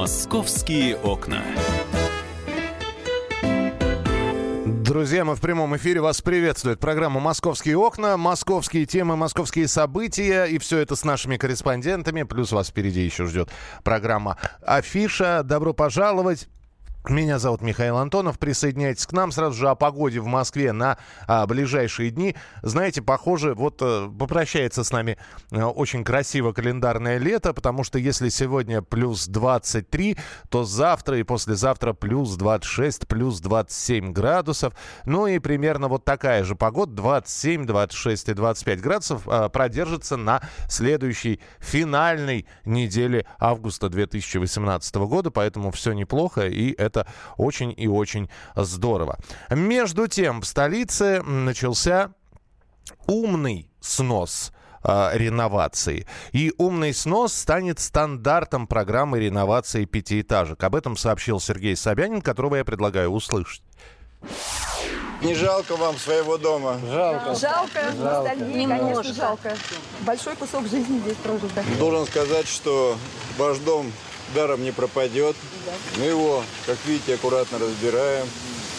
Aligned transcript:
Московские 0.00 0.96
окна. 0.96 1.42
Друзья, 4.82 5.26
мы 5.26 5.34
в 5.34 5.42
прямом 5.42 5.76
эфире 5.76 6.00
вас 6.00 6.22
приветствует 6.22 6.80
программа 6.80 7.20
«Московские 7.20 7.76
окна», 7.76 8.16
московские 8.16 8.86
темы, 8.86 9.16
московские 9.16 9.68
события, 9.68 10.46
и 10.46 10.56
все 10.56 10.78
это 10.78 10.96
с 10.96 11.04
нашими 11.04 11.36
корреспондентами, 11.36 12.22
плюс 12.22 12.50
вас 12.50 12.70
впереди 12.70 13.02
еще 13.02 13.26
ждет 13.26 13.50
программа 13.84 14.38
«Афиша». 14.62 15.42
Добро 15.44 15.74
пожаловать! 15.74 16.48
Меня 17.08 17.38
зовут 17.38 17.62
Михаил 17.62 17.96
Антонов. 17.96 18.38
Присоединяйтесь 18.38 19.06
к 19.06 19.12
нам 19.12 19.32
сразу 19.32 19.56
же 19.56 19.70
о 19.70 19.74
погоде 19.74 20.20
в 20.20 20.26
Москве 20.26 20.72
на 20.72 20.98
а, 21.26 21.46
ближайшие 21.46 22.10
дни. 22.10 22.36
Знаете, 22.62 23.00
похоже, 23.00 23.54
вот 23.54 23.80
а, 23.80 24.08
попрощается 24.10 24.84
с 24.84 24.92
нами 24.92 25.16
а, 25.50 25.68
очень 25.68 26.04
красиво 26.04 26.52
календарное 26.52 27.16
лето, 27.16 27.54
потому 27.54 27.84
что 27.84 27.98
если 27.98 28.28
сегодня 28.28 28.82
плюс 28.82 29.26
23, 29.28 30.18
то 30.50 30.64
завтра 30.64 31.18
и 31.18 31.22
послезавтра 31.22 31.94
плюс 31.94 32.36
26, 32.36 33.08
плюс 33.08 33.40
27 33.40 34.12
градусов. 34.12 34.74
Ну 35.06 35.26
и 35.26 35.38
примерно 35.38 35.88
вот 35.88 36.04
такая 36.04 36.44
же 36.44 36.54
погода, 36.54 36.92
27, 36.92 37.64
26 37.64 38.28
и 38.28 38.34
25 38.34 38.80
градусов, 38.82 39.22
а, 39.26 39.48
продержится 39.48 40.18
на 40.18 40.42
следующей 40.68 41.40
финальной 41.60 42.46
неделе 42.66 43.24
августа 43.38 43.88
2018 43.88 45.06
года. 45.06 45.30
Поэтому 45.30 45.70
все 45.70 45.92
неплохо 45.94 46.46
и 46.46 46.72
это 46.72 46.89
это 46.90 47.06
очень 47.36 47.72
и 47.76 47.88
очень 47.88 48.28
здорово. 48.56 49.18
Между 49.50 50.06
тем, 50.08 50.40
в 50.42 50.46
столице 50.46 51.22
начался 51.22 52.10
умный 53.06 53.68
снос 53.80 54.52
э, 54.84 55.10
реновации. 55.14 56.06
И 56.32 56.52
умный 56.58 56.92
снос 56.92 57.32
станет 57.32 57.78
стандартом 57.80 58.66
программы 58.66 59.20
реновации 59.20 59.84
пятиэтажек. 59.84 60.62
Об 60.62 60.74
этом 60.74 60.96
сообщил 60.96 61.40
Сергей 61.40 61.76
Собянин, 61.76 62.20
которого 62.20 62.56
я 62.56 62.64
предлагаю 62.64 63.10
услышать. 63.10 63.62
Не 65.22 65.34
жалко 65.34 65.76
вам 65.76 65.96
своего 65.98 66.38
дома? 66.38 66.78
Жалко. 66.90 67.34
Жалко, 67.34 67.92
Жалко. 67.98 68.30
конечно, 68.38 69.02
жалко. 69.14 69.56
Большой 70.00 70.34
кусок 70.36 70.66
жизни 70.66 70.98
здесь 71.00 71.16
прожит. 71.16 71.50
да. 71.54 71.62
Должен 71.78 72.06
сказать, 72.06 72.48
что 72.48 72.96
ваш 73.36 73.58
дом 73.58 73.92
даром 74.34 74.62
не 74.62 74.72
пропадет. 74.72 75.36
Мы 75.98 76.06
его, 76.06 76.44
как 76.66 76.78
видите, 76.86 77.14
аккуратно 77.14 77.58
разбираем. 77.58 78.26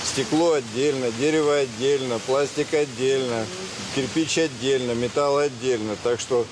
Стекло 0.04 0.54
отдельно, 0.54 1.12
дерево 1.20 1.58
отдельно, 1.58 2.20
пластик 2.26 2.74
отдельно, 2.74 3.46
кирпич 3.96 4.40
отдельно, 4.40 4.94
металл 4.94 5.38
отдельно. 5.38 5.96
Так 6.04 6.20
что 6.20 6.46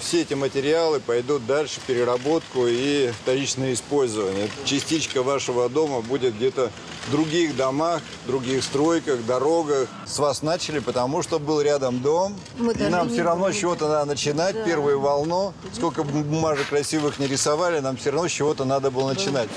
все 0.00 0.22
эти 0.22 0.34
материалы 0.34 1.00
пойдут 1.00 1.46
дальше 1.46 1.80
в 1.80 1.84
переработку 1.84 2.66
и 2.66 3.10
вторичное 3.22 3.72
использование. 3.72 4.48
Частичка 4.64 5.22
вашего 5.22 5.68
дома 5.68 6.00
будет 6.00 6.34
где-то 6.36 6.70
в 7.06 7.10
других 7.12 7.56
домах, 7.56 8.02
других 8.26 8.64
стройках, 8.64 9.24
дорогах. 9.24 9.88
С 10.06 10.18
вас 10.18 10.42
начали, 10.42 10.80
потому 10.80 11.22
что 11.22 11.38
был 11.38 11.60
рядом 11.60 12.00
дом. 12.00 12.34
Мы 12.58 12.72
и 12.72 12.88
нам 12.88 13.08
все 13.08 13.22
равно 13.22 13.52
с 13.52 13.56
чего-то 13.56 13.88
надо 13.88 14.06
начинать, 14.06 14.54
Да. 14.54 14.64
первую 14.64 15.00
волну. 15.00 15.52
Сколько 15.72 16.02
бумажек 16.02 16.68
красивых 16.68 17.18
не 17.18 17.26
рисовали, 17.26 17.78
нам 17.80 17.96
все 17.96 18.10
равно 18.10 18.28
с 18.28 18.32
чего-то 18.32 18.64
надо 18.64 18.90
было 18.90 19.08
начинать. 19.12 19.48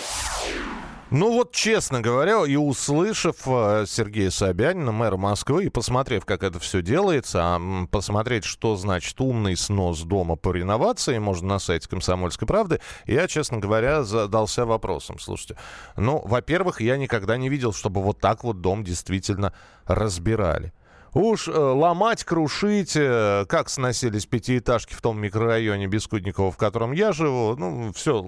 Ну 1.10 1.32
вот, 1.32 1.54
честно 1.54 2.02
говоря, 2.02 2.44
и 2.46 2.58
услышав 2.58 3.38
э, 3.46 3.86
Сергея 3.88 4.30
Собянина, 4.30 4.92
мэра 4.92 5.16
Москвы, 5.16 5.64
и 5.66 5.70
посмотрев, 5.70 6.26
как 6.26 6.44
это 6.44 6.60
все 6.60 6.82
делается, 6.82 7.40
а 7.42 7.86
посмотреть, 7.90 8.44
что 8.44 8.76
значит 8.76 9.20
умный 9.22 9.56
снос 9.56 10.02
дома 10.02 10.36
по 10.36 10.52
реновации, 10.52 11.18
можно 11.18 11.48
на 11.48 11.60
сайте 11.60 11.88
«Комсомольской 11.88 12.46
правды», 12.46 12.82
я, 13.06 13.30
честно 13.30 13.60
говоря, 13.60 14.04
задался 14.04 14.66
вопросом. 14.66 15.18
Слушайте, 15.18 15.56
ну, 15.96 16.22
во-первых, 16.26 16.82
я 16.82 16.98
никогда 16.98 17.38
не 17.38 17.48
видел, 17.48 17.72
чтобы 17.72 18.04
вот 18.04 18.20
так 18.20 18.44
вот 18.44 18.60
дом 18.60 18.84
действительно 18.84 19.54
разбирали. 19.86 20.74
Уж 21.18 21.48
э, 21.48 21.52
ломать, 21.52 22.24
крушить, 22.24 22.96
э, 22.96 23.46
как 23.50 23.70
сносились 23.70 24.28
пятиэтажки 24.28 24.94
в 24.94 25.02
том 25.02 25.20
микрорайоне 25.20 25.88
Бескудникова, 25.88 26.52
в 26.52 26.58
котором 26.58 26.92
я 26.92 27.12
живу, 27.12 27.56
ну, 27.58 27.92
все, 27.94 28.24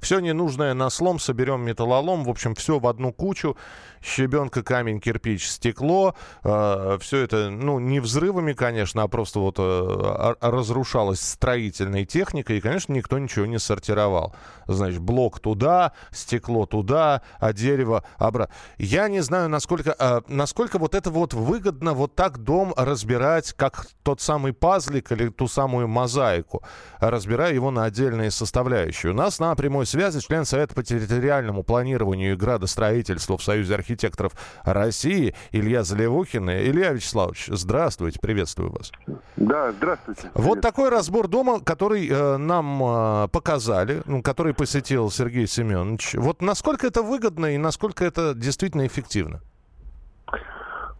все 0.00 0.18
ненужное 0.18 0.74
на 0.74 0.90
слом, 0.90 1.20
соберем 1.20 1.64
металлолом, 1.64 2.24
в 2.24 2.28
общем, 2.28 2.56
все 2.56 2.80
в 2.80 2.88
одну 2.88 3.12
кучу, 3.12 3.56
щебенка, 4.02 4.64
камень, 4.64 4.98
кирпич, 4.98 5.46
стекло, 5.46 6.16
все 6.42 7.18
это, 7.18 7.50
ну, 7.50 7.78
не 7.78 8.00
взрывами, 8.00 8.54
конечно, 8.54 9.04
а 9.04 9.08
просто 9.08 9.38
вот 9.38 9.56
э, 9.58 9.62
а- 9.62 10.36
разрушалось 10.40 11.20
строительной 11.20 12.06
техникой, 12.06 12.58
и, 12.58 12.60
конечно, 12.60 12.92
никто 12.92 13.18
ничего 13.18 13.46
не 13.46 13.60
сортировал. 13.60 14.34
Значит, 14.66 15.00
блок 15.00 15.38
туда, 15.38 15.92
стекло 16.10 16.66
туда, 16.66 17.22
а 17.38 17.52
дерево 17.52 18.02
обратно. 18.18 18.52
Я 18.78 19.06
не 19.08 19.20
знаю, 19.20 19.48
насколько, 19.48 19.94
э, 19.96 20.22
насколько 20.26 20.78
вот 20.78 20.96
это 20.96 21.10
вот 21.10 21.34
выгодно 21.34 21.94
вот 22.00 22.14
так 22.14 22.38
дом 22.38 22.72
разбирать, 22.78 23.52
как 23.52 23.86
тот 24.02 24.22
самый 24.22 24.54
пазлик 24.54 25.12
или 25.12 25.28
ту 25.28 25.48
самую 25.48 25.86
мозаику, 25.86 26.62
разбирая 26.98 27.52
его 27.52 27.70
на 27.70 27.84
отдельные 27.84 28.30
составляющие. 28.30 29.12
У 29.12 29.14
нас 29.14 29.38
на 29.38 29.54
прямой 29.54 29.84
связи 29.84 30.20
член 30.20 30.46
Совета 30.46 30.74
по 30.74 30.82
территориальному 30.82 31.62
планированию 31.62 32.32
и 32.32 32.36
градостроительству 32.36 33.36
в 33.36 33.42
Союзе 33.42 33.74
архитекторов 33.74 34.32
России 34.64 35.34
Илья 35.52 35.82
Заливухин. 35.82 36.48
Илья 36.48 36.92
Вячеславович, 36.92 37.48
здравствуйте, 37.48 38.18
приветствую 38.18 38.72
вас. 38.72 38.92
Да, 39.36 39.70
здравствуйте. 39.72 40.30
Вот 40.32 40.62
такой 40.62 40.88
разбор 40.88 41.28
дома, 41.28 41.60
который 41.60 42.08
э, 42.08 42.36
нам 42.38 42.82
э, 42.82 43.28
показали, 43.28 44.02
который 44.22 44.54
посетил 44.54 45.10
Сергей 45.10 45.46
Семенович. 45.46 46.14
Вот 46.14 46.40
насколько 46.40 46.86
это 46.86 47.02
выгодно 47.02 47.54
и 47.54 47.58
насколько 47.58 48.06
это 48.06 48.32
действительно 48.34 48.86
эффективно? 48.86 49.42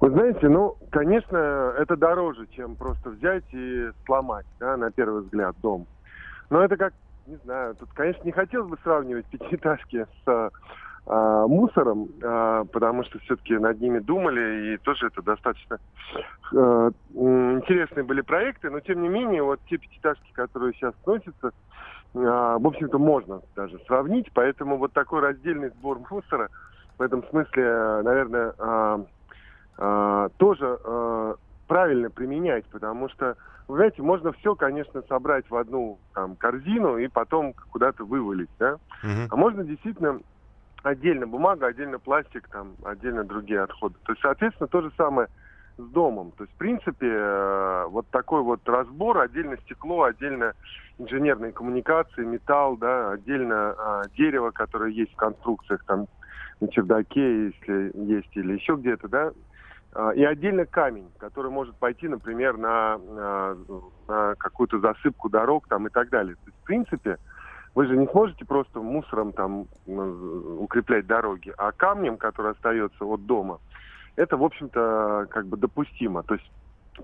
Вы 0.00 0.10
знаете, 0.10 0.48
ну, 0.48 0.76
конечно, 0.90 1.74
это 1.78 1.94
дороже, 1.94 2.46
чем 2.56 2.74
просто 2.74 3.10
взять 3.10 3.44
и 3.52 3.90
сломать, 4.06 4.46
да, 4.58 4.78
на 4.78 4.90
первый 4.90 5.22
взгляд, 5.22 5.54
дом. 5.60 5.86
Но 6.48 6.64
это 6.64 6.78
как, 6.78 6.94
не 7.26 7.36
знаю, 7.44 7.74
тут, 7.74 7.90
конечно, 7.92 8.24
не 8.24 8.32
хотелось 8.32 8.70
бы 8.70 8.78
сравнивать 8.82 9.26
пятиэтажки 9.26 10.06
с 10.24 10.50
а, 11.06 11.46
мусором, 11.46 12.08
а, 12.22 12.64
потому 12.64 13.04
что 13.04 13.18
все-таки 13.18 13.58
над 13.58 13.78
ними 13.78 13.98
думали, 13.98 14.74
и 14.74 14.78
тоже 14.78 15.08
это 15.08 15.20
достаточно 15.22 15.78
э, 16.52 16.90
интересные 17.14 18.04
были 18.04 18.22
проекты, 18.22 18.70
но 18.70 18.80
тем 18.80 19.02
не 19.02 19.08
менее, 19.08 19.42
вот 19.42 19.60
те 19.68 19.76
пятиэтажки, 19.76 20.32
которые 20.32 20.72
сейчас 20.72 20.94
сносятся, 21.04 21.52
а, 22.14 22.58
в 22.58 22.66
общем-то, 22.66 22.98
можно 22.98 23.42
даже 23.54 23.78
сравнить, 23.86 24.30
поэтому 24.32 24.78
вот 24.78 24.94
такой 24.94 25.20
раздельный 25.20 25.70
сбор 25.70 25.98
мусора 26.10 26.48
в 26.96 27.02
этом 27.02 27.22
смысле, 27.28 27.62
э, 27.64 28.02
наверное, 28.02 28.54
а, 28.58 29.04
тоже 30.36 30.78
э, 30.84 31.34
правильно 31.66 32.10
применять, 32.10 32.66
потому 32.66 33.08
что, 33.08 33.36
вы 33.68 33.76
знаете, 33.76 34.02
можно 34.02 34.32
все, 34.32 34.54
конечно, 34.54 35.02
собрать 35.08 35.48
в 35.48 35.56
одну 35.56 35.98
там, 36.14 36.36
корзину 36.36 36.98
и 36.98 37.08
потом 37.08 37.54
куда-то 37.70 38.04
вывалить, 38.04 38.50
да? 38.58 38.76
А 39.30 39.36
можно 39.36 39.64
действительно 39.64 40.20
отдельно 40.82 41.26
бумага, 41.26 41.66
отдельно 41.66 41.98
пластик, 41.98 42.48
там, 42.48 42.74
отдельно 42.84 43.24
другие 43.24 43.62
отходы. 43.62 43.94
То 44.04 44.12
есть, 44.12 44.22
соответственно, 44.22 44.66
то 44.66 44.82
же 44.82 44.90
самое 44.96 45.28
с 45.78 45.84
домом. 45.92 46.32
То 46.32 46.44
есть, 46.44 46.54
в 46.54 46.58
принципе, 46.58 47.08
э, 47.08 47.84
вот 47.88 48.06
такой 48.10 48.42
вот 48.42 48.68
разбор, 48.68 49.18
отдельно 49.18 49.56
стекло, 49.58 50.02
отдельно 50.02 50.54
инженерные 50.98 51.52
коммуникации, 51.52 52.24
металл, 52.24 52.76
да, 52.76 53.12
отдельно 53.12 53.74
а, 53.78 54.02
дерево, 54.16 54.50
которое 54.50 54.90
есть 54.90 55.12
в 55.12 55.16
конструкциях, 55.16 55.82
там, 55.86 56.06
на 56.60 56.68
чердаке, 56.68 57.46
если 57.46 57.92
есть, 57.94 58.36
или 58.36 58.54
еще 58.54 58.74
где-то, 58.74 59.08
да, 59.08 59.28
а, 59.28 59.32
и 60.14 60.22
отдельно 60.24 60.66
камень, 60.66 61.10
который 61.18 61.50
может 61.50 61.76
пойти, 61.78 62.06
например, 62.06 62.56
на, 62.56 62.98
на- 62.98 63.56
на 64.06 64.34
какую-то 64.36 64.78
засыпку 64.78 65.28
дорог 65.28 65.66
там 65.68 65.88
и 65.88 65.90
так 65.90 66.10
далее. 66.10 66.36
То 66.36 66.42
есть, 66.46 66.58
в 66.62 66.64
принципе, 66.64 67.18
вы 67.74 67.86
же 67.86 67.96
не 67.96 68.06
сможете 68.08 68.44
просто 68.44 68.80
мусором 68.80 69.32
там 69.32 69.66
укреплять 69.86 71.06
дороги, 71.06 71.52
а 71.56 71.72
камнем, 71.72 72.16
который 72.18 72.52
остается 72.52 73.04
от 73.04 73.26
дома, 73.26 73.58
это, 74.16 74.36
в 74.36 74.44
общем-то, 74.44 75.26
как 75.30 75.46
бы 75.46 75.56
допустимо. 75.56 76.22
То 76.22 76.34
есть 76.34 76.50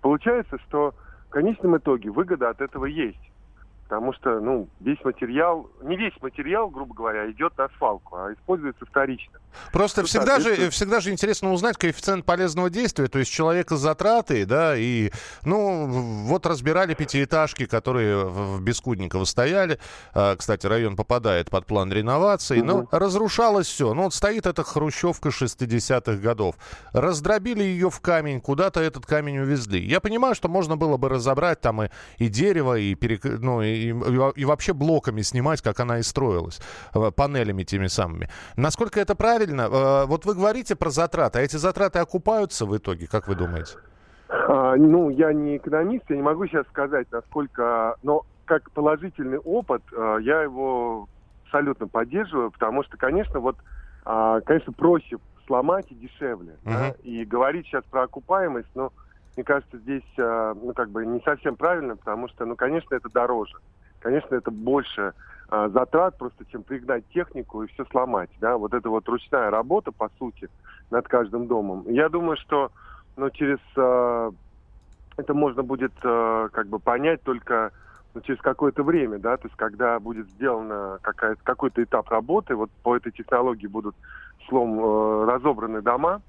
получается, 0.00 0.58
что 0.66 0.94
в 1.26 1.30
конечном 1.30 1.76
итоге 1.76 2.10
выгода 2.10 2.50
от 2.50 2.60
этого 2.60 2.84
есть. 2.84 3.20
Потому 3.88 4.12
что, 4.14 4.40
ну, 4.40 4.68
весь 4.80 4.98
материал, 5.04 5.70
не 5.84 5.96
весь 5.96 6.14
материал, 6.20 6.68
грубо 6.68 6.92
говоря, 6.92 7.30
идет 7.30 7.56
на 7.56 7.68
свалку, 7.78 8.16
а 8.16 8.32
используется 8.32 8.84
вторично. 8.84 9.38
Просто 9.72 10.00
Ну, 10.00 10.06
всегда 10.08 10.40
же, 10.40 10.70
всегда 10.70 10.98
же 11.00 11.12
интересно 11.12 11.52
узнать 11.52 11.76
коэффициент 11.76 12.24
полезного 12.26 12.68
действия, 12.68 13.06
то 13.06 13.20
есть 13.20 13.30
человека 13.30 13.76
затраты, 13.76 14.44
да, 14.44 14.76
и, 14.76 15.12
ну, 15.44 15.86
вот 15.86 16.46
разбирали 16.46 16.94
пятиэтажки, 16.94 17.66
которые 17.66 18.24
в 18.24 18.60
Бескудниково 18.60 19.24
стояли, 19.24 19.78
А, 20.14 20.34
кстати, 20.34 20.66
район 20.66 20.96
попадает 20.96 21.48
под 21.50 21.66
план 21.66 21.92
реновации, 21.92 22.60
но 22.62 22.78
Мгм. 22.78 22.88
разрушалось 22.90 23.68
все, 23.68 23.94
ну, 23.94 24.02
вот 24.04 24.14
стоит 24.14 24.46
эта 24.46 24.64
хрущевка 24.64 25.30
60-х 25.30 26.16
годов, 26.20 26.56
раздробили 26.92 27.62
ее 27.62 27.88
в 27.90 28.00
камень, 28.00 28.40
куда-то 28.40 28.80
этот 28.80 29.06
камень 29.06 29.38
увезли. 29.38 29.80
Я 29.80 30.00
понимаю, 30.00 30.34
что 30.34 30.48
можно 30.48 30.76
было 30.76 30.96
бы 30.96 31.08
разобрать 31.08 31.60
там 31.60 31.82
и, 31.84 31.88
и 32.18 32.28
дерево, 32.28 32.76
и, 32.78 32.94
перек- 32.94 33.38
ну, 33.40 33.62
и, 33.62 33.75
и, 33.76 34.40
и 34.40 34.44
вообще 34.44 34.72
блоками 34.72 35.22
снимать, 35.22 35.62
как 35.62 35.80
она 35.80 35.98
и 35.98 36.02
строилась, 36.02 36.60
э, 36.94 37.10
панелями 37.10 37.62
теми 37.62 37.86
самыми. 37.86 38.28
Насколько 38.56 39.00
это 39.00 39.14
правильно? 39.14 39.62
Э, 39.62 40.06
вот 40.06 40.24
вы 40.24 40.34
говорите 40.34 40.76
про 40.76 40.90
затраты, 40.90 41.38
а 41.38 41.42
эти 41.42 41.56
затраты 41.56 41.98
окупаются 41.98 42.66
в 42.66 42.76
итоге, 42.76 43.06
как 43.06 43.28
вы 43.28 43.34
думаете? 43.34 43.76
А, 44.28 44.76
ну, 44.76 45.10
я 45.10 45.32
не 45.32 45.56
экономист, 45.56 46.04
я 46.08 46.16
не 46.16 46.22
могу 46.22 46.46
сейчас 46.46 46.66
сказать, 46.68 47.06
насколько... 47.10 47.96
Но 48.02 48.24
как 48.44 48.70
положительный 48.72 49.38
опыт, 49.38 49.82
а, 49.96 50.18
я 50.18 50.42
его 50.42 51.08
абсолютно 51.44 51.88
поддерживаю, 51.88 52.50
потому 52.50 52.82
что, 52.84 52.96
конечно, 52.96 53.40
вот, 53.40 53.56
а, 54.04 54.40
конечно, 54.40 54.72
проще 54.72 55.18
сломать 55.46 55.86
и 55.90 55.94
дешевле. 55.94 56.56
Uh-huh. 56.64 56.72
Да? 56.72 56.94
И 57.02 57.24
говорить 57.24 57.66
сейчас 57.66 57.84
про 57.84 58.02
окупаемость, 58.04 58.68
но 58.74 58.92
мне 59.36 59.44
кажется, 59.44 59.76
здесь, 59.78 60.02
а, 60.18 60.54
ну, 60.54 60.72
как 60.72 60.90
бы 60.90 61.04
не 61.04 61.20
совсем 61.20 61.56
правильно, 61.56 61.96
потому 61.96 62.28
что, 62.28 62.46
ну, 62.46 62.56
конечно, 62.56 62.94
это 62.94 63.10
дороже. 63.10 63.56
Конечно, 64.00 64.34
это 64.34 64.50
больше 64.50 65.12
а, 65.48 65.68
затрат 65.68 66.16
просто, 66.16 66.44
чем 66.46 66.62
пригнать 66.62 67.04
технику 67.08 67.62
и 67.62 67.68
все 67.68 67.84
сломать, 67.86 68.30
да. 68.40 68.56
Вот 68.56 68.72
это 68.72 68.88
вот 68.88 69.06
ручная 69.08 69.50
работа, 69.50 69.92
по 69.92 70.10
сути, 70.18 70.48
над 70.90 71.06
каждым 71.06 71.46
домом. 71.46 71.84
Я 71.86 72.08
думаю, 72.08 72.36
что, 72.38 72.72
ну, 73.16 73.28
через... 73.30 73.58
А, 73.76 74.30
это 75.18 75.34
можно 75.34 75.62
будет, 75.62 75.92
а, 76.02 76.48
как 76.48 76.68
бы, 76.68 76.78
понять 76.78 77.22
только 77.22 77.72
ну, 78.16 78.22
через 78.22 78.40
какое-то 78.40 78.82
время, 78.82 79.18
да, 79.18 79.36
то 79.36 79.46
есть 79.46 79.56
когда 79.56 80.00
будет 80.00 80.26
сделана 80.30 80.98
какая 81.02 81.36
какой-то 81.42 81.82
этап 81.82 82.08
работы, 82.08 82.54
вот 82.54 82.70
по 82.82 82.96
этой 82.96 83.12
технологии 83.12 83.66
будут 83.66 83.94
слом 84.48 84.80
э, 84.80 85.24
разобраны 85.26 85.82
дома, 85.82 86.22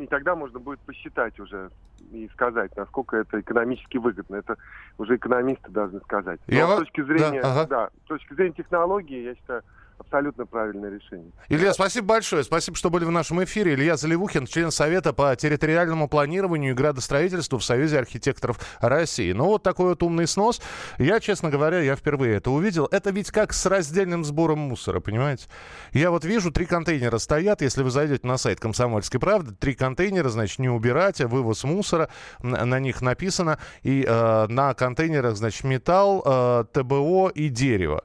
и 0.00 0.06
тогда 0.06 0.34
можно 0.34 0.58
будет 0.58 0.80
посчитать 0.80 1.38
уже 1.40 1.70
и 2.10 2.28
сказать, 2.34 2.76
насколько 2.76 3.16
это 3.16 3.40
экономически 3.40 3.96
выгодно. 3.96 4.36
Это 4.36 4.56
уже 4.98 5.16
экономисты 5.16 5.70
должны 5.70 6.00
сказать. 6.00 6.40
Но 6.46 6.54
Я... 6.54 6.66
с 6.68 6.78
точки 6.80 7.02
зрения, 7.02 7.40
да, 7.42 7.52
ага. 7.52 7.66
да, 7.66 7.90
с 8.04 8.08
точки 8.08 8.34
зрения 8.34 8.52
технологии, 8.52 9.22
я 9.22 9.34
считаю, 9.34 9.62
абсолютно 10.02 10.46
правильное 10.46 10.90
решение. 10.90 11.30
Илья, 11.48 11.72
спасибо 11.72 12.06
большое. 12.06 12.44
Спасибо, 12.44 12.76
что 12.76 12.90
были 12.90 13.04
в 13.04 13.10
нашем 13.10 13.42
эфире. 13.44 13.74
Илья 13.74 13.96
Заливухин, 13.96 14.46
член 14.46 14.70
Совета 14.70 15.12
по 15.12 15.34
территориальному 15.36 16.08
планированию 16.08 16.72
и 16.72 16.74
градостроительству 16.74 17.58
в 17.58 17.64
Союзе 17.64 17.98
архитекторов 17.98 18.58
России. 18.80 19.32
Ну, 19.32 19.46
вот 19.46 19.62
такой 19.62 19.90
вот 19.90 20.02
умный 20.02 20.26
снос. 20.26 20.60
Я, 20.98 21.20
честно 21.20 21.50
говоря, 21.50 21.80
я 21.80 21.96
впервые 21.96 22.36
это 22.36 22.50
увидел. 22.50 22.86
Это 22.90 23.10
ведь 23.10 23.30
как 23.30 23.52
с 23.52 23.64
раздельным 23.66 24.24
сбором 24.24 24.58
мусора, 24.58 25.00
понимаете? 25.00 25.46
Я 25.92 26.10
вот 26.10 26.24
вижу, 26.24 26.50
три 26.50 26.66
контейнера 26.66 27.18
стоят. 27.18 27.62
Если 27.62 27.82
вы 27.82 27.90
зайдете 27.90 28.26
на 28.26 28.38
сайт 28.38 28.60
«Комсомольской 28.60 29.20
правды», 29.20 29.54
три 29.54 29.74
контейнера, 29.74 30.28
значит, 30.28 30.58
не 30.58 30.68
убирать, 30.68 31.20
а 31.20 31.28
вывоз 31.28 31.64
мусора. 31.64 32.08
На 32.42 32.78
них 32.80 33.02
написано. 33.02 33.58
И 33.82 34.04
э, 34.06 34.46
на 34.48 34.74
контейнерах, 34.74 35.36
значит, 35.36 35.64
металл, 35.64 36.22
э, 36.24 36.64
ТБО 36.72 37.30
и 37.34 37.48
дерево. 37.48 38.02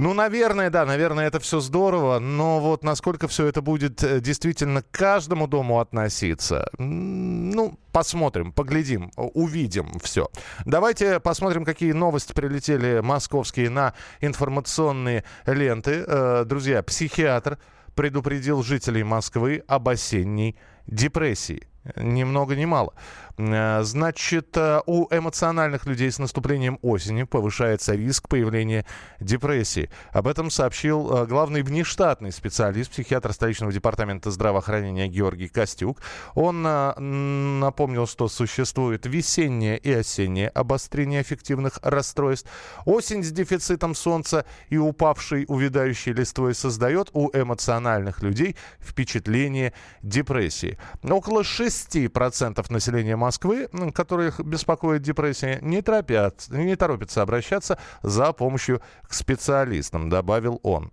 Ну, 0.00 0.14
наверное, 0.14 0.70
да, 0.70 0.86
наверное, 0.86 1.26
это 1.26 1.40
все 1.40 1.58
здорово, 1.58 2.20
но 2.20 2.60
вот 2.60 2.84
насколько 2.84 3.26
все 3.26 3.46
это 3.46 3.62
будет 3.62 4.00
э, 4.04 4.20
действительно 4.20 4.82
к 4.82 4.92
каждому 4.92 5.48
дому 5.48 5.80
относиться, 5.80 6.70
ну, 6.78 7.76
посмотрим, 7.90 8.52
поглядим, 8.52 9.10
увидим 9.16 9.98
все. 9.98 10.28
Давайте 10.64 11.18
посмотрим, 11.18 11.64
какие 11.64 11.90
новости 11.90 12.32
прилетели 12.32 13.00
московские 13.00 13.70
на 13.70 13.92
информационные 14.20 15.24
ленты. 15.46 16.04
Э, 16.06 16.44
друзья, 16.46 16.84
психиатр 16.84 17.58
предупредил 17.96 18.62
жителей 18.62 19.02
Москвы 19.02 19.64
об 19.66 19.88
осенней 19.88 20.56
депрессии. 20.86 21.66
Ни 21.96 22.22
много 22.22 22.54
ни 22.54 22.66
мало. 22.66 22.94
Э, 23.38 23.82
значит, 23.82 24.56
э, 24.56 24.80
у 24.86 25.06
эмоциональных 25.14 25.86
людей 25.86 26.10
с 26.10 26.18
наступлением 26.18 26.78
осени 26.82 27.22
повышается 27.22 27.94
риск 27.94 28.28
появления 28.28 28.84
депрессии. 29.20 29.90
Об 30.12 30.26
этом 30.26 30.50
сообщил 30.50 31.10
э, 31.10 31.26
главный 31.26 31.62
внештатный 31.62 32.32
специалист, 32.32 32.90
психиатр 32.90 33.32
столичного 33.32 33.72
департамента 33.72 34.30
здравоохранения 34.30 35.06
Георгий 35.06 35.48
Костюк. 35.48 36.00
Он 36.34 36.62
напомнил, 36.62 38.06
что 38.06 38.28
существует 38.28 39.06
весеннее 39.06 39.78
и 39.78 39.92
осеннее 39.92 40.48
обострение 40.48 41.20
аффективных 41.20 41.78
расстройств. 41.82 42.50
Осень 42.84 43.22
с 43.22 43.30
дефицитом 43.30 43.94
солнца 43.94 44.44
и 44.68 44.76
упавшей 44.76 45.44
увядающей 45.48 46.12
листвой 46.12 46.54
создает 46.54 47.10
у 47.12 47.30
эмоциональных 47.32 48.22
людей 48.22 48.56
впечатление 48.80 49.72
депрессии. 50.02 50.78
Около 51.02 51.42
6% 51.42 52.72
населения 52.72 53.16
Москвы 53.28 53.68
которых 53.92 54.40
беспокоит 54.40 55.02
депрессия, 55.02 55.58
не, 55.60 55.82
торопят, 55.82 56.46
не 56.48 56.74
торопятся 56.76 57.20
обращаться 57.20 57.78
за 58.02 58.32
помощью 58.32 58.80
к 59.06 59.12
специалистам, 59.12 60.08
добавил 60.08 60.60
он. 60.62 60.92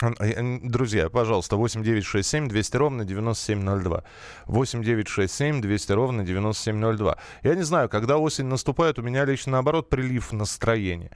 Э, 0.00 0.58
друзья, 0.62 1.10
пожалуйста, 1.10 1.56
8967 1.56 2.48
200 2.48 2.76
ровно 2.78 3.04
9702. 3.04 4.04
8967 4.46 5.60
200 5.60 5.92
ровно 5.92 6.24
9702. 6.24 7.18
Я 7.42 7.54
не 7.54 7.62
знаю, 7.62 7.90
когда 7.90 8.16
осень 8.16 8.46
наступает, 8.46 8.98
у 8.98 9.02
меня 9.02 9.26
лично 9.26 9.52
наоборот 9.52 9.90
прилив 9.90 10.32
настроения. 10.32 11.10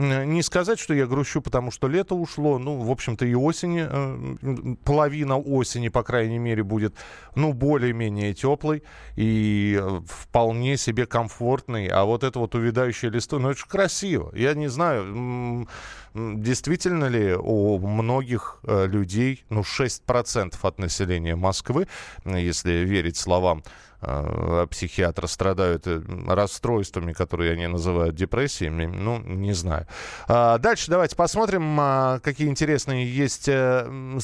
Не 0.00 0.42
сказать, 0.42 0.78
что 0.78 0.94
я 0.94 1.06
грущу, 1.06 1.42
потому 1.42 1.70
что 1.70 1.86
лето 1.86 2.14
ушло. 2.14 2.58
Ну, 2.58 2.78
в 2.78 2.90
общем-то, 2.90 3.26
и 3.26 3.34
осени, 3.34 3.86
э, 3.86 4.76
половина 4.84 5.38
осени, 5.38 5.88
по 5.88 6.02
крайней 6.02 6.38
мере, 6.38 6.62
будет, 6.62 6.94
ну, 7.34 7.52
более-менее 7.52 8.32
теплой 8.32 8.82
и 9.16 9.78
э, 9.78 10.00
вполне 10.06 10.78
себе 10.78 11.04
комфортной. 11.04 11.88
А 11.88 12.04
вот 12.04 12.24
это 12.24 12.38
вот 12.38 12.54
увядающее 12.54 13.10
листво, 13.10 13.38
ну, 13.38 13.50
это 13.50 13.60
же 13.60 13.66
красиво. 13.66 14.32
Я 14.34 14.54
не 14.54 14.68
знаю, 14.68 15.68
действительно 16.14 17.04
ли 17.04 17.34
у 17.34 17.78
многих 17.78 18.60
э, 18.62 18.86
людей, 18.86 19.44
ну, 19.50 19.60
6% 19.60 20.54
от 20.62 20.78
населения 20.78 21.36
Москвы, 21.36 21.88
если 22.24 22.72
верить 22.72 23.18
словам 23.18 23.62
психиатра 24.00 25.26
страдают 25.26 25.86
э, 25.86 26.00
расстройствами, 26.26 27.12
которые 27.12 27.52
они 27.52 27.66
называют 27.66 28.14
депрессиями, 28.14 28.86
ну, 28.86 29.18
не 29.18 29.52
знаю. 29.52 29.86
А, 30.26 30.58
дальше 30.58 30.90
давайте 30.90 31.16
посмотрим, 31.16 31.76
а, 31.78 32.18
какие 32.20 32.48
интересные 32.48 33.10
есть 33.12 33.48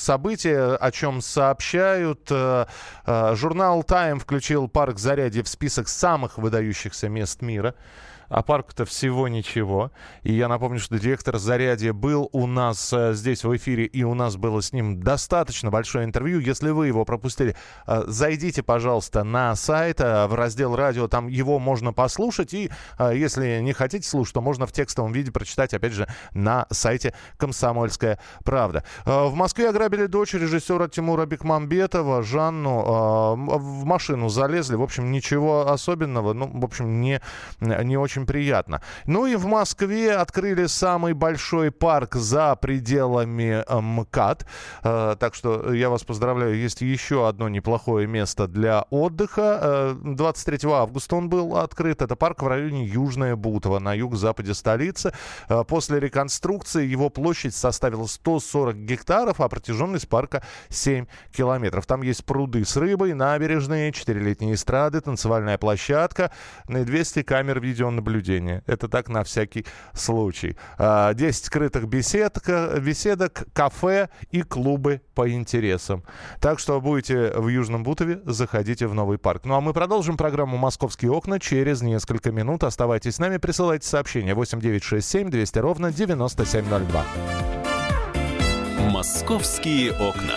события, 0.01 0.77
о 0.77 0.91
чем 0.91 1.21
сообщают. 1.21 2.31
Журнал 3.07 3.83
Time 3.83 4.19
включил 4.19 4.69
парк 4.69 4.99
Зарядье 4.99 5.43
в 5.43 5.49
список 5.49 5.89
самых 5.89 6.39
выдающихся 6.39 7.09
мест 7.09 7.43
мира 7.43 7.75
а 8.29 8.43
парку-то 8.43 8.85
всего 8.85 9.29
ничего. 9.29 9.91
И 10.23 10.33
я 10.33 10.49
напомню, 10.49 10.79
что 10.79 10.99
директор 10.99 11.39
Зарядье 11.39 11.93
был 11.93 12.29
у 12.33 12.47
нас 12.47 12.93
э, 12.93 13.13
здесь 13.15 13.45
в 13.45 13.57
эфире, 13.57 13.85
и 13.85 14.03
у 14.03 14.15
нас 14.15 14.37
было 14.37 14.61
с 14.61 14.73
ним 14.73 15.01
достаточно 15.01 15.71
большое 15.71 16.05
интервью. 16.05 16.41
Если 16.41 16.71
вы 16.71 16.89
его 16.89 17.05
пропустили, 17.05 17.57
э, 17.87 18.05
зайдите, 18.07 18.63
пожалуйста, 18.63 19.25
на 19.25 19.55
сайт, 19.57 20.01
э, 20.01 20.27
в 20.27 20.35
раздел 20.35 20.77
радио, 20.77 21.09
там 21.09 21.29
его 21.29 21.59
можно 21.59 21.93
послушать. 21.93 22.55
И 22.55 22.71
если 22.99 23.61
не 23.61 23.73
хотите 23.73 24.09
слушать, 24.09 24.35
то 24.35 24.41
можно 24.41 24.67
в 24.67 24.73
текстовом 24.73 25.13
виде 25.13 25.31
прочитать, 25.31 25.75
опять 25.75 25.93
же, 25.93 26.09
на 26.33 26.67
сайте 26.71 27.15
«Комсомольская 27.37 28.19
правда». 28.45 28.85
В 29.05 29.35
Москве 29.35 29.69
ограбили 29.69 30.07
дочь 30.07 30.35
режиссера 30.35 30.89
Тимура 30.89 31.27
Бекмамбетова, 31.27 32.23
Жанну. 32.23 33.37
В 33.37 33.85
машину 33.85 34.29
залезли. 34.29 34.77
В 34.77 34.83
общем, 34.83 35.11
ничего 35.11 35.71
особенного. 35.71 36.33
Ну, 36.33 36.51
в 36.53 36.65
общем, 36.65 37.01
не, 37.01 37.21
не 37.61 37.97
очень 37.97 38.16
очень 38.17 38.27
приятно. 38.27 38.81
Ну 39.07 39.27
и 39.27 39.37
в 39.37 39.47
Москве 39.47 40.15
открыли 40.15 40.67
самый 40.67 41.13
большой 41.13 41.71
парк 41.71 42.15
за 42.15 42.57
пределами 42.57 43.63
э, 43.67 43.81
МКАД. 43.81 44.47
Э, 44.83 45.17
так 45.19 45.35
что 45.35 45.73
я 45.73 45.91
вас 45.91 46.03
поздравляю, 46.05 46.57
есть 46.57 46.81
еще 46.81 47.29
одно 47.29 47.49
неплохое 47.49 48.07
место 48.07 48.47
для 48.49 48.83
отдыха. 48.91 49.97
23 50.03 50.59
э, 50.63 50.73
августа 50.73 51.17
он 51.17 51.29
был 51.29 51.57
открыт. 51.57 52.03
Это 52.03 52.17
парк 52.17 52.43
в 52.43 52.49
районе 52.49 52.87
Южная 52.87 53.37
Бутово 53.37 53.79
на 53.79 53.93
юг-западе 53.95 54.55
столицы. 54.55 55.13
После 55.69 56.01
реконструкции 56.01 56.87
его 56.87 57.11
площадь 57.11 57.55
составила 57.55 58.07
140 58.07 58.77
гектаров, 58.77 59.41
а 59.41 59.49
протяженность 59.49 60.09
парка 60.09 60.43
7 60.71 61.07
километров. 61.37 61.87
Там 61.87 62.03
есть 62.03 62.25
пруды 62.25 62.65
с 62.65 62.77
рыбой, 62.77 63.13
набережные, 63.13 63.93
четырехлетние 63.93 64.55
эстрады, 64.55 65.01
танцевальная 65.01 65.59
площадка, 65.59 66.31
200 66.69 67.23
камер 67.23 67.61
видеонаблюдения 67.61 68.06
наблюдения. 68.07 68.63
Это 68.67 68.89
так 68.89 69.09
на 69.09 69.23
всякий 69.25 69.67
случай. 69.93 70.57
10 70.79 70.79
а, 70.79 71.15
скрытых 71.33 71.89
беседок, 71.89 72.45
беседок, 72.81 73.45
кафе 73.53 74.09
и 74.31 74.43
клубы 74.43 75.01
по 75.15 75.31
интересам. 75.31 76.03
Так 76.41 76.59
что 76.59 76.81
будете 76.81 77.33
в 77.33 77.49
Южном 77.49 77.83
Бутове, 77.83 78.21
заходите 78.25 78.87
в 78.87 78.95
новый 78.95 79.19
парк. 79.19 79.43
Ну 79.45 79.55
а 79.55 79.61
мы 79.61 79.73
продолжим 79.73 80.17
программу 80.17 80.57
«Московские 80.57 81.11
окна» 81.11 81.41
через 81.41 81.83
несколько 81.83 82.31
минут. 82.31 82.65
Оставайтесь 82.65 83.17
с 83.17 83.19
нами, 83.19 83.39
присылайте 83.39 83.87
сообщения 83.87 84.35
8967 84.35 85.31
200 85.31 85.59
ровно 85.59 85.93
9702. 85.93 87.05
«Московские 88.91 89.93
окна». 89.93 90.37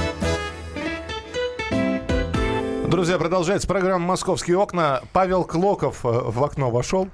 Друзья, 2.91 3.17
продолжается 3.17 3.69
программа 3.69 4.05
«Московские 4.05 4.57
окна». 4.57 5.01
Павел 5.13 5.45
Клоков 5.45 6.05
э, 6.05 6.09
в 6.09 6.43
окно 6.43 6.69
вошел. 6.69 7.07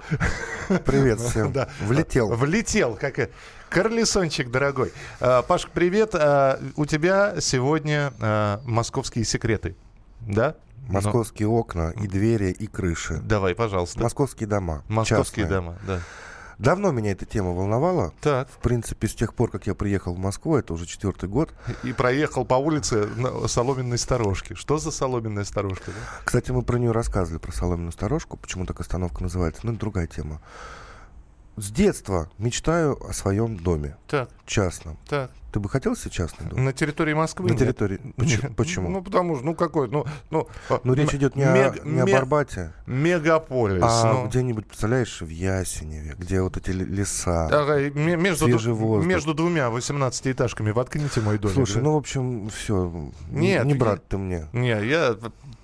Привет 0.85 1.19
всем. 1.21 1.53
Да. 1.53 1.69
Влетел. 1.81 2.29
Влетел, 2.29 2.95
как 2.99 3.29
Карлисончик 3.69 4.49
дорогой. 4.49 4.91
Э, 5.19 5.43
Пашка, 5.47 5.69
привет. 5.71 6.15
Э, 6.15 6.57
У 6.77 6.87
тебя 6.87 7.35
сегодня 7.41 8.11
московские 8.65 9.23
секреты, 9.23 9.75
да? 10.21 10.55
Московские 10.87 11.47
окна 11.47 11.91
и 12.01 12.07
двери, 12.07 12.49
и 12.49 12.65
крыши. 12.65 13.17
Ну, 13.17 13.21
давай, 13.21 13.53
пожалуйста. 13.53 14.01
Московские 14.01 14.47
дома. 14.49 14.83
Московские 14.87 15.45
частные. 15.45 15.61
дома, 15.61 15.77
да. 15.85 15.99
Давно 16.59 16.91
меня 16.91 17.11
эта 17.11 17.25
тема 17.25 17.51
волновала. 17.51 18.13
Так. 18.21 18.49
В 18.49 18.57
принципе, 18.57 19.07
с 19.07 19.13
тех 19.13 19.33
пор, 19.35 19.51
как 19.51 19.67
я 19.67 19.75
приехал 19.75 20.13
в 20.13 20.17
Москву, 20.17 20.57
это 20.57 20.73
уже 20.73 20.85
четвертый 20.85 21.29
год. 21.29 21.53
И 21.83 21.93
проехал 21.93 22.45
по 22.45 22.55
улице 22.55 23.07
на 23.15 23.47
соломенной 23.47 23.97
сторожке. 23.97 24.55
Что 24.55 24.77
за 24.77 24.91
соломенная 24.91 25.43
сторожка? 25.43 25.91
да? 25.91 25.97
Кстати, 26.25 26.51
мы 26.51 26.63
про 26.63 26.77
нее 26.77 26.91
рассказывали, 26.91 27.39
про 27.39 27.51
соломенную 27.51 27.91
сторожку. 27.91 28.37
Почему 28.37 28.65
так 28.65 28.79
остановка 28.79 29.21
называется? 29.21 29.61
Ну, 29.63 29.71
это 29.71 29.79
другая 29.79 30.07
тема. 30.07 30.41
С 31.57 31.71
детства 31.71 32.29
мечтаю 32.37 32.97
о 33.07 33.13
своем 33.13 33.57
доме. 33.57 33.97
Так, 34.07 34.29
Частном. 34.45 34.97
так. 35.07 35.31
Ты 35.57 35.61
бы 35.61 35.69
хотел 35.69 35.95
себе 35.95 36.11
частный 36.11 36.47
дом? 36.47 36.63
На 36.65 36.71
территории 36.71 37.13
Москвы? 37.15 37.47
На 37.47 37.53
нет? 37.53 37.59
территории. 37.61 37.99
Почему? 38.15 38.43
Нет. 38.43 38.55
Почему? 38.55 38.89
Ну, 38.89 39.01
потому 39.01 39.37
что, 39.37 39.43
ну, 39.45 39.55
какой, 39.55 39.89
ну... 39.89 40.05
Ну, 40.29 40.47
Ну, 40.83 40.93
речь 40.93 41.15
идет 41.15 41.35
не, 41.35 41.45
мег- 41.45 41.81
о, 41.83 41.87
не 41.87 42.01
о 42.01 42.05
ме- 42.05 42.13
Барбате, 42.13 42.73
Мегаполис. 42.85 43.81
а 43.83 44.13
ну. 44.13 44.27
где-нибудь, 44.27 44.67
представляешь, 44.67 45.19
в 45.19 45.29
Ясеневе, 45.29 46.13
где 46.15 46.43
вот 46.43 46.57
эти 46.57 46.69
леса. 46.69 47.47
Ага, 47.47 47.89
между, 47.89 48.47
между 49.01 49.33
двумя 49.33 49.69
18-этажками 49.69 50.69
воткните 50.73 51.21
мой 51.21 51.39
домик. 51.39 51.55
Слушай, 51.55 51.77
да? 51.77 51.81
ну, 51.81 51.93
в 51.93 51.97
общем, 51.97 52.49
все. 52.49 53.09
Нет, 53.31 53.65
не 53.65 53.73
я- 53.73 53.79
брат 53.79 54.07
ты 54.07 54.19
мне. 54.19 54.45
Не, 54.53 54.79
я 54.85 55.17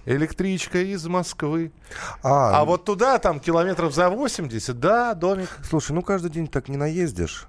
электричка 0.06 0.80
из 0.80 1.06
Москвы. 1.06 1.72
А, 2.24 2.62
А 2.62 2.66
вот 2.66 2.84
туда, 2.84 3.20
там, 3.20 3.40
километров 3.40 3.94
за 3.94 4.10
80, 4.10 4.80
да, 4.80 5.14
домик. 5.14 5.50
Слушай, 5.70 5.92
ну 5.92 6.02
каждый 6.02 6.32
день 6.32 6.48
так 6.48 6.68
не 6.68 6.78
наездишь. 6.78 7.48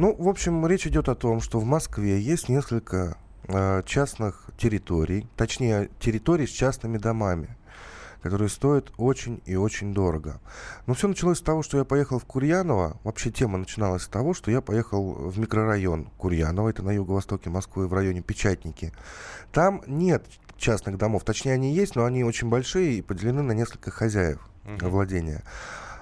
Ну, 0.00 0.16
в 0.18 0.30
общем, 0.30 0.66
речь 0.66 0.86
идет 0.86 1.10
о 1.10 1.14
том, 1.14 1.42
что 1.42 1.60
в 1.60 1.66
Москве 1.66 2.18
есть 2.18 2.48
несколько 2.48 3.18
э, 3.48 3.82
частных 3.84 4.48
территорий, 4.56 5.28
точнее, 5.36 5.90
территорий 6.00 6.46
с 6.46 6.50
частными 6.50 6.96
домами, 6.96 7.54
которые 8.22 8.48
стоят 8.48 8.92
очень 8.96 9.42
и 9.44 9.56
очень 9.56 9.92
дорого. 9.92 10.40
Но 10.86 10.94
все 10.94 11.06
началось 11.06 11.36
с 11.36 11.42
того, 11.42 11.62
что 11.62 11.76
я 11.76 11.84
поехал 11.84 12.18
в 12.18 12.24
Курьяново. 12.24 12.98
Вообще 13.04 13.30
тема 13.30 13.58
начиналась 13.58 14.04
с 14.04 14.08
того, 14.08 14.32
что 14.32 14.50
я 14.50 14.62
поехал 14.62 15.12
в 15.12 15.38
микрорайон 15.38 16.06
Курьяново, 16.16 16.70
это 16.70 16.82
на 16.82 16.92
юго-востоке 16.92 17.50
Москвы, 17.50 17.86
в 17.86 17.92
районе 17.92 18.22
Печатники. 18.22 18.94
Там 19.52 19.82
нет 19.86 20.24
частных 20.56 20.96
домов, 20.96 21.24
точнее, 21.24 21.52
они 21.52 21.74
есть, 21.74 21.94
но 21.94 22.06
они 22.06 22.24
очень 22.24 22.48
большие 22.48 22.94
и 22.94 23.02
поделены 23.02 23.42
на 23.42 23.52
несколько 23.52 23.90
хозяев 23.90 24.40
владения. 24.64 25.42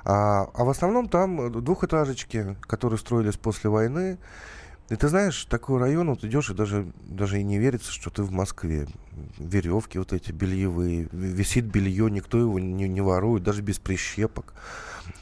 А, 0.08 0.48
а 0.54 0.64
в 0.64 0.70
основном 0.70 1.06
там 1.08 1.52
двухэтажечки, 1.52 2.56
которые 2.62 2.98
строились 2.98 3.36
после 3.36 3.68
войны. 3.68 4.16
И 4.90 4.96
ты 4.96 5.08
знаешь, 5.08 5.44
такой 5.44 5.78
район, 5.80 6.08
вот 6.10 6.24
идешь, 6.24 6.48
и 6.50 6.54
даже, 6.54 6.90
даже 7.06 7.40
и 7.40 7.44
не 7.44 7.58
верится, 7.58 7.92
что 7.92 8.10
ты 8.10 8.22
в 8.22 8.30
Москве. 8.32 8.88
Веревки 9.38 9.98
вот 9.98 10.12
эти 10.12 10.32
бельевые, 10.32 11.08
висит 11.12 11.64
белье, 11.66 12.10
никто 12.10 12.38
его 12.38 12.58
не, 12.58 12.88
не 12.88 13.00
ворует, 13.00 13.42
даже 13.42 13.60
без 13.62 13.78
прищепок. 13.78 14.54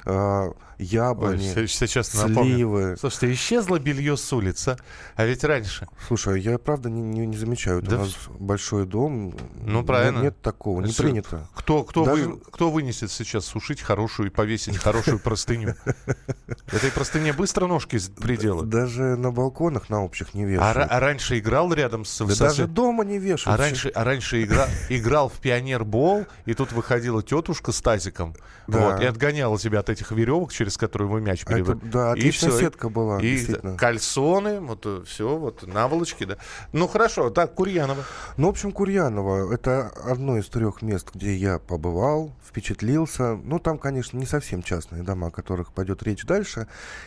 А, 0.04 0.49
Ой, 0.49 0.54
яблони, 0.78 1.52
се- 1.54 1.66
сейчас 1.68 2.12
напомню. 2.14 2.54
сливы. 2.56 2.96
Слушайте, 2.99 3.32
исчезло 3.32 3.78
белье 3.78 4.16
с 4.16 4.32
улицы, 4.32 4.76
а 5.14 5.25
ведь 5.25 5.44
раньше. 5.44 5.87
Слушай, 6.06 6.40
я 6.40 6.58
правда 6.58 6.90
не, 6.90 7.00
не, 7.00 7.26
не 7.26 7.37
замечаю. 7.37 7.82
Да 7.82 7.96
у 7.96 7.99
нас 8.00 8.14
большой 8.38 8.85
дом. 8.85 9.32
Ну, 9.62 9.78
Нет- 9.78 9.87
правильно. 9.87 10.20
Нет, 10.23 10.42
такого, 10.42 10.80
не 10.80 10.90
Всё. 10.92 11.04
принято. 11.04 11.49
Кто, 11.54 11.85
кто, 11.85 12.04
Даже- 12.04 12.28
вы, 12.30 12.40
кто 12.40 12.70
вынесет 12.70 13.11
сейчас 13.12 13.46
сушить 13.46 13.80
хорошую 13.80 14.28
и 14.28 14.30
повесить 14.30 14.76
хорошую 14.76 15.18
простыню? 15.20 15.75
Этой 16.73 16.90
простыне 16.90 17.32
быстро 17.32 17.66
ножки 17.66 17.99
приделают. 18.20 18.68
Даже 18.68 19.16
на 19.16 19.30
балконах 19.57 19.89
на 19.89 20.05
общих 20.05 20.35
не 20.35 20.45
А, 20.45 20.47
вешают. 20.47 20.77
ра- 20.77 20.87
а 20.91 21.01
раньше 21.01 21.39
играл 21.39 21.73
рядом 21.73 22.05
с... 22.05 22.19
Да 22.19 22.27
сосед- 22.27 22.39
даже 22.39 22.67
дома 22.67 23.05
не 23.05 23.19
вешают. 23.19 23.59
А 23.59 23.63
раньше, 23.63 23.89
а 23.95 24.05
раньше 24.05 24.43
игра, 24.43 24.67
играл 24.89 25.29
в 25.29 25.35
пионербол, 25.41 26.27
и 26.45 26.55
тут 26.55 26.73
выходила 26.73 27.23
тетушка 27.23 27.73
с 27.73 27.81
тазиком, 27.81 28.35
Да. 28.67 28.79
вот, 28.93 29.01
и 29.01 29.07
отгоняла 29.07 29.59
тебя 29.59 29.81
от 29.81 29.89
этих 29.89 30.11
веревок, 30.13 30.53
через 30.53 30.77
которые 30.77 31.09
вы 31.09 31.21
мяч 31.21 31.43
А 31.47 31.53
это, 31.53 31.55
переводили. 31.65 31.91
да, 31.91 32.13
отличная 32.13 32.51
и- 32.53 32.61
сетка 32.61 32.89
была, 32.89 33.21
И 33.21 33.55
кальсоны, 33.77 34.61
вот 34.61 34.87
все, 35.07 35.37
вот 35.37 35.67
наволочки, 35.67 36.25
да. 36.25 36.37
Ну 36.73 36.87
хорошо, 36.87 37.31
так, 37.31 37.55
Курьянова. 37.55 38.05
Ну, 38.37 38.49
в 38.49 38.51
общем, 38.51 38.73
Курьяново– 38.73 39.53
это 39.55 39.89
одно 40.05 40.37
из 40.39 40.47
трех 40.49 40.83
мест, 40.83 41.09
где 41.15 41.35
я 41.35 41.59
побывал, 41.59 42.33
впечатлился. 42.47 43.37
Ну, 43.37 43.59
там, 43.59 43.79
конечно, 43.79 44.19
не 44.19 44.27
совсем 44.27 44.63
частные 44.63 45.03
дома, 45.03 45.29
о 45.29 45.31
которых 45.31 45.73
пойдет 45.73 46.03
речь 46.03 46.25
дальше. 46.25 46.67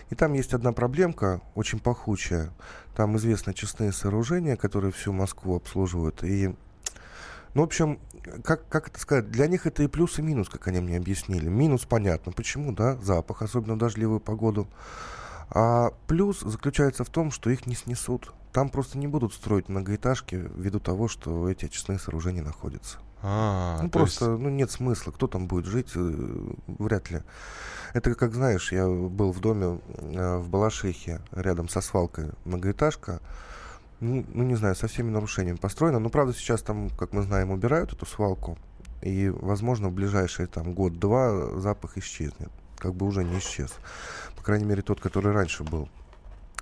И 0.10 0.16
там 0.16 0.34
есть 0.34 0.54
одна 0.54 0.72
проблемка, 0.72 1.42
очень 1.56 1.80
пахучая. 1.80 2.39
Там 2.96 3.18
известны 3.18 3.54
частные 3.54 3.92
сооружения, 3.92 4.56
которые 4.56 4.92
всю 4.92 5.14
Москву 5.14 5.56
обслуживают. 5.56 6.24
И, 6.24 6.56
ну, 7.54 7.62
в 7.62 7.66
общем, 7.66 8.00
как, 8.44 8.68
как 8.68 8.90
это 8.90 9.00
сказать, 9.00 9.30
для 9.32 9.48
них 9.48 9.66
это 9.66 9.84
и 9.84 9.88
плюс, 9.88 10.20
и 10.20 10.22
минус, 10.22 10.50
как 10.50 10.68
они 10.68 10.80
мне 10.80 10.98
объяснили. 10.98 11.48
Минус 11.48 11.86
понятно, 11.86 12.32
почему, 12.32 12.74
да, 12.74 12.96
запах, 12.98 13.42
особенно 13.42 13.76
в 13.76 13.78
дождливую 13.78 14.20
погоду. 14.20 14.68
А 15.50 15.92
плюс 16.08 16.42
заключается 16.42 17.04
в 17.04 17.10
том, 17.10 17.32
что 17.32 17.50
их 17.50 17.66
не 17.66 17.76
снесут. 17.76 18.34
Там 18.52 18.70
просто 18.70 18.98
не 18.98 19.08
будут 19.08 19.34
строить 19.34 19.70
многоэтажки 19.70 20.50
ввиду 20.56 20.80
того, 20.80 21.08
что 21.08 21.50
эти 21.50 21.66
очистные 21.66 22.00
сооружения 22.00 22.44
находятся. 22.44 22.98
А, 23.22 23.80
ну 23.82 23.90
то 23.90 24.00
просто, 24.00 24.32
есть- 24.32 24.42
ну 24.42 24.50
нет 24.50 24.72
смысла. 24.72 25.12
Кто 25.12 25.28
там 25.28 25.48
будет 25.48 25.66
жить, 25.66 25.92
э, 25.96 26.54
вряд 26.68 27.12
ли. 27.12 27.22
Это 27.94 28.16
как 28.16 28.34
знаешь, 28.34 28.72
я 28.72 28.88
был 28.88 29.32
в 29.32 29.40
доме 29.40 29.80
э, 29.98 30.38
в 30.38 30.50
Балашихе, 30.50 31.22
рядом 31.32 31.70
со 31.70 31.82
свалкой, 31.82 32.32
многоэтажка. 32.46 33.20
Ну, 34.00 34.26
ну, 34.34 34.44
не 34.44 34.56
знаю, 34.56 34.76
со 34.76 34.88
всеми 34.88 35.10
нарушениями 35.10 35.58
построена. 35.58 36.00
Но, 36.00 36.10
правда, 36.10 36.34
сейчас 36.34 36.62
там, 36.62 36.90
как 36.92 37.12
мы 37.12 37.22
знаем, 37.22 37.52
убирают 37.52 37.92
эту 37.92 38.06
свалку. 38.06 38.58
И, 39.02 39.30
возможно, 39.30 39.90
в 39.90 39.94
ближайшие 39.94 40.48
там 40.48 40.74
год-два 40.74 41.60
запах 41.60 41.98
исчезнет. 41.98 42.50
Как 42.78 42.96
бы 42.96 43.06
уже 43.06 43.26
не 43.26 43.40
исчез. 43.40 43.74
По 44.38 44.44
крайней 44.44 44.64
мере, 44.64 44.82
тот, 44.82 45.02
который 45.02 45.34
раньше 45.34 45.66
был. 45.66 45.90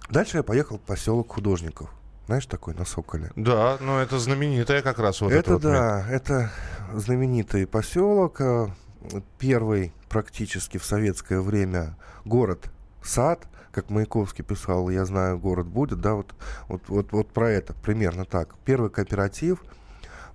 Дальше 0.09 0.37
я 0.37 0.43
поехал 0.43 0.77
в 0.77 0.81
поселок 0.81 1.33
художников. 1.33 1.89
Знаешь, 2.27 2.45
такой 2.45 2.73
на 2.73 2.83
Соколе. 2.83 3.31
Да, 3.35 3.77
но 3.79 4.01
это 4.01 4.19
знаменитая 4.19 4.81
как 4.81 4.99
раз 4.99 5.21
вот 5.21 5.31
это, 5.31 5.39
это 5.39 5.53
вот 5.53 5.61
да, 5.61 6.05
это 6.09 6.51
знаменитый 6.93 7.65
поселок, 7.65 8.41
э, 8.41 8.67
первый 9.39 9.93
практически 10.09 10.77
в 10.77 10.83
советское 10.83 11.39
время 11.39 11.97
город-сад, 12.25 13.47
как 13.71 13.89
Маяковский 13.89 14.43
писал, 14.43 14.89
я 14.89 15.05
знаю, 15.05 15.39
город 15.39 15.67
будет, 15.67 16.01
да, 16.01 16.15
вот, 16.15 16.33
вот, 16.67 16.81
вот, 16.87 17.11
вот 17.11 17.31
про 17.31 17.49
это, 17.49 17.73
примерно 17.73 18.25
так. 18.25 18.55
Первый 18.65 18.89
кооператив, 18.89 19.63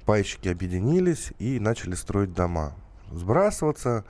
пайщики 0.07 0.49
объединились 0.49 1.33
и 1.39 1.61
начали 1.61 1.95
строить 1.95 2.33
дома. 2.33 2.73
Сбрасываться, 3.11 4.05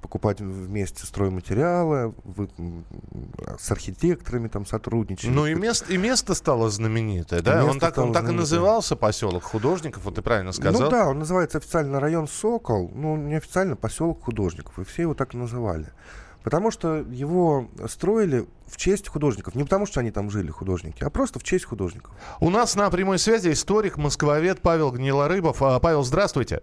покупать 0.00 0.40
вместе 0.40 1.06
стройматериалы, 1.06 2.14
вы- 2.24 2.48
с 3.58 3.70
архитекторами 3.70 4.48
там 4.48 4.66
сотрудничать. 4.66 5.30
Ну 5.30 5.46
и 5.46 5.54
место, 5.54 5.92
и 5.92 5.96
место 5.96 6.34
стало 6.34 6.70
знаменитое, 6.70 7.42
да? 7.42 7.64
Он 7.64 7.78
так, 7.78 7.98
он 7.98 8.12
так 8.12 8.28
и 8.28 8.32
назывался 8.32 8.96
поселок 8.96 9.42
художников, 9.42 10.04
вот 10.04 10.14
ты 10.14 10.22
правильно 10.22 10.52
сказал. 10.52 10.82
Ну 10.82 10.90
да, 10.90 11.08
он 11.08 11.18
называется 11.18 11.58
официально 11.58 12.00
район 12.00 12.28
Сокол, 12.28 12.90
ну 12.94 13.16
неофициально 13.16 13.76
поселок 13.76 14.22
художников, 14.24 14.78
и 14.78 14.84
все 14.84 15.02
его 15.02 15.14
так 15.14 15.34
и 15.34 15.36
называли. 15.36 15.92
Потому 16.44 16.70
что 16.70 16.98
его 17.10 17.68
строили 17.88 18.46
в 18.66 18.76
честь 18.76 19.08
художников. 19.08 19.54
Не 19.54 19.64
потому, 19.64 19.86
что 19.86 20.00
они 20.00 20.10
там 20.10 20.30
жили, 20.30 20.50
художники, 20.50 21.02
а 21.02 21.10
просто 21.10 21.38
в 21.38 21.42
честь 21.42 21.64
художников. 21.64 22.14
У 22.40 22.48
нас 22.48 22.74
на 22.76 22.88
прямой 22.90 23.18
связи 23.18 23.50
историк, 23.52 23.98
москвовед 23.98 24.60
Павел 24.60 24.90
Гнилорыбов. 24.92 25.56
А, 25.60 25.78
Павел, 25.80 26.04
здравствуйте. 26.04 26.62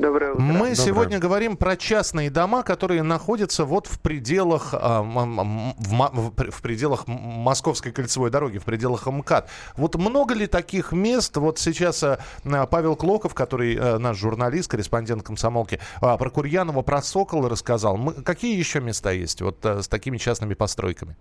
Доброе 0.00 0.32
утро. 0.32 0.40
Мы 0.40 0.52
Доброе. 0.52 0.74
сегодня 0.76 1.18
говорим 1.18 1.56
про 1.58 1.76
частные 1.76 2.30
дома, 2.30 2.62
которые 2.62 3.02
находятся 3.02 3.66
вот 3.66 3.86
в 3.86 4.00
пределах, 4.00 4.72
а, 4.72 5.02
в, 5.02 6.62
пределах 6.62 7.06
Московской 7.06 7.92
кольцевой 7.92 8.30
дороги, 8.30 8.56
в 8.56 8.64
пределах 8.64 9.06
МКАД. 9.06 9.50
Вот 9.76 9.96
много 9.96 10.34
ли 10.34 10.46
таких 10.46 10.92
мест? 10.92 11.36
Вот 11.36 11.58
сейчас 11.58 12.02
а, 12.02 12.18
Павел 12.70 12.96
Клоков, 12.96 13.34
который 13.34 13.76
а, 13.78 13.98
наш 13.98 14.16
журналист, 14.16 14.70
корреспондент 14.70 15.22
комсомолки, 15.22 15.78
про 16.00 16.30
Курьянова, 16.30 16.80
про 16.80 17.02
Сокола 17.02 17.50
рассказал. 17.50 17.98
Мы- 17.98 18.14
какие 18.14 18.56
еще 18.56 18.80
места 18.80 19.10
есть 19.10 19.42
вот 19.42 19.58
с 19.62 19.86
такими 19.86 20.16
частными 20.16 20.54
постройками? 20.54 21.14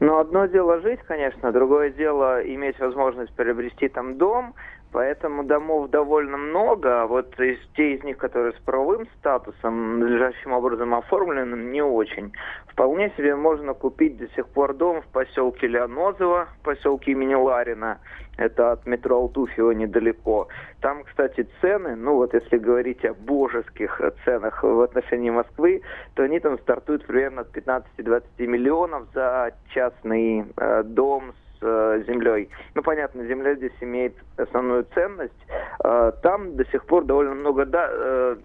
Ну, 0.00 0.18
одно 0.18 0.46
дело 0.46 0.80
жить, 0.80 1.00
конечно, 1.06 1.52
другое 1.52 1.90
дело 1.90 2.42
иметь 2.42 2.78
возможность 2.78 3.32
приобрести 3.32 3.88
там 3.88 4.18
дом, 4.18 4.54
поэтому 4.94 5.42
домов 5.42 5.90
довольно 5.90 6.36
много, 6.36 7.02
а 7.02 7.06
вот 7.08 7.38
из, 7.40 7.58
те 7.76 7.94
из 7.94 8.04
них, 8.04 8.16
которые 8.16 8.52
с 8.52 8.60
правовым 8.60 9.08
статусом, 9.18 9.98
надлежащим 9.98 10.52
образом 10.52 10.94
оформленным, 10.94 11.72
не 11.72 11.82
очень. 11.82 12.32
Вполне 12.68 13.10
себе 13.16 13.34
можно 13.34 13.74
купить 13.74 14.16
до 14.18 14.28
сих 14.28 14.46
пор 14.46 14.72
дом 14.72 15.02
в 15.02 15.06
поселке 15.06 15.66
Леонозово, 15.66 16.46
поселке 16.62 17.10
имени 17.10 17.34
Ларина, 17.34 17.98
это 18.36 18.70
от 18.70 18.86
метро 18.86 19.16
Алтуфьево 19.16 19.72
недалеко. 19.72 20.46
Там, 20.80 21.02
кстати, 21.02 21.48
цены, 21.60 21.96
ну 21.96 22.14
вот 22.14 22.32
если 22.32 22.56
говорить 22.56 23.04
о 23.04 23.14
божеских 23.14 24.00
ценах 24.24 24.62
в 24.62 24.80
отношении 24.80 25.30
Москвы, 25.30 25.82
то 26.14 26.22
они 26.22 26.38
там 26.38 26.56
стартуют 26.60 27.04
примерно 27.04 27.40
от 27.40 27.56
15-20 27.56 28.22
миллионов 28.46 29.08
за 29.12 29.54
частный 29.70 30.44
э, 30.56 30.82
дом 30.84 31.32
с 31.32 31.43
э, 31.60 32.02
землей. 32.06 32.48
Ну, 32.74 32.82
понятно, 32.82 33.24
земля 33.26 33.54
здесь 33.54 33.72
имеет 33.80 34.16
основную 34.36 34.84
ценность. 34.94 35.46
Э, 35.82 36.12
там 36.22 36.56
до 36.56 36.64
сих 36.66 36.84
пор 36.86 37.04
довольно 37.04 37.34
много... 37.34 37.64
Да, 37.64 37.88
э, 37.90 38.36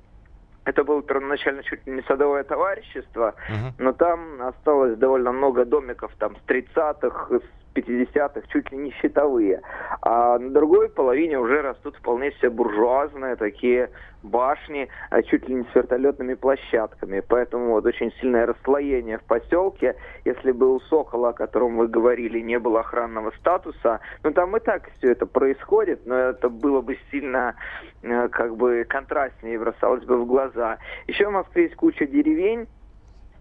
это 0.65 0.83
было 0.83 1.01
первоначально 1.01 1.63
чуть 1.63 1.85
ли 1.87 1.93
не 1.93 2.01
садовое 2.03 2.43
товарищество, 2.43 3.33
но 3.79 3.91
там 3.93 4.41
осталось 4.41 4.97
довольно 4.97 5.31
много 5.31 5.65
домиков 5.65 6.11
там 6.19 6.35
с 6.35 6.49
30-х, 6.49 7.39
с 7.39 7.58
50-х, 7.73 8.41
чуть 8.49 8.71
ли 8.71 8.77
не 8.77 8.91
щитовые. 9.01 9.61
А 10.01 10.37
на 10.37 10.49
другой 10.49 10.89
половине 10.89 11.39
уже 11.39 11.61
растут 11.61 11.95
вполне 11.97 12.31
себе 12.33 12.49
буржуазные 12.49 13.35
такие 13.35 13.89
башни, 14.23 14.89
а 15.09 15.21
чуть 15.23 15.47
ли 15.47 15.55
не 15.55 15.63
с 15.63 15.75
вертолетными 15.75 16.33
площадками. 16.33 17.21
Поэтому 17.27 17.71
вот 17.71 17.85
очень 17.85 18.11
сильное 18.19 18.45
расслоение 18.45 19.17
в 19.17 19.23
поселке. 19.23 19.95
Если 20.25 20.51
бы 20.51 20.75
у 20.75 20.79
Сокола, 20.81 21.29
о 21.29 21.33
котором 21.33 21.77
вы 21.77 21.87
говорили, 21.87 22.39
не 22.39 22.59
было 22.59 22.81
охранного 22.81 23.31
статуса, 23.39 23.99
ну 24.23 24.31
там 24.31 24.55
и 24.57 24.59
так 24.59 24.89
все 24.97 25.11
это 25.11 25.25
происходит, 25.25 26.05
но 26.05 26.15
это 26.15 26.49
было 26.49 26.81
бы 26.81 26.97
сильно 27.11 27.55
э, 28.01 28.27
как 28.29 28.55
бы 28.55 28.85
контрастнее 28.87 29.59
бросалось 29.59 30.03
бы 30.03 30.17
в 30.17 30.25
глаза. 30.25 30.77
Еще 31.07 31.27
в 31.27 31.31
Москве 31.31 31.63
есть 31.63 31.75
куча 31.75 32.05
деревень, 32.05 32.67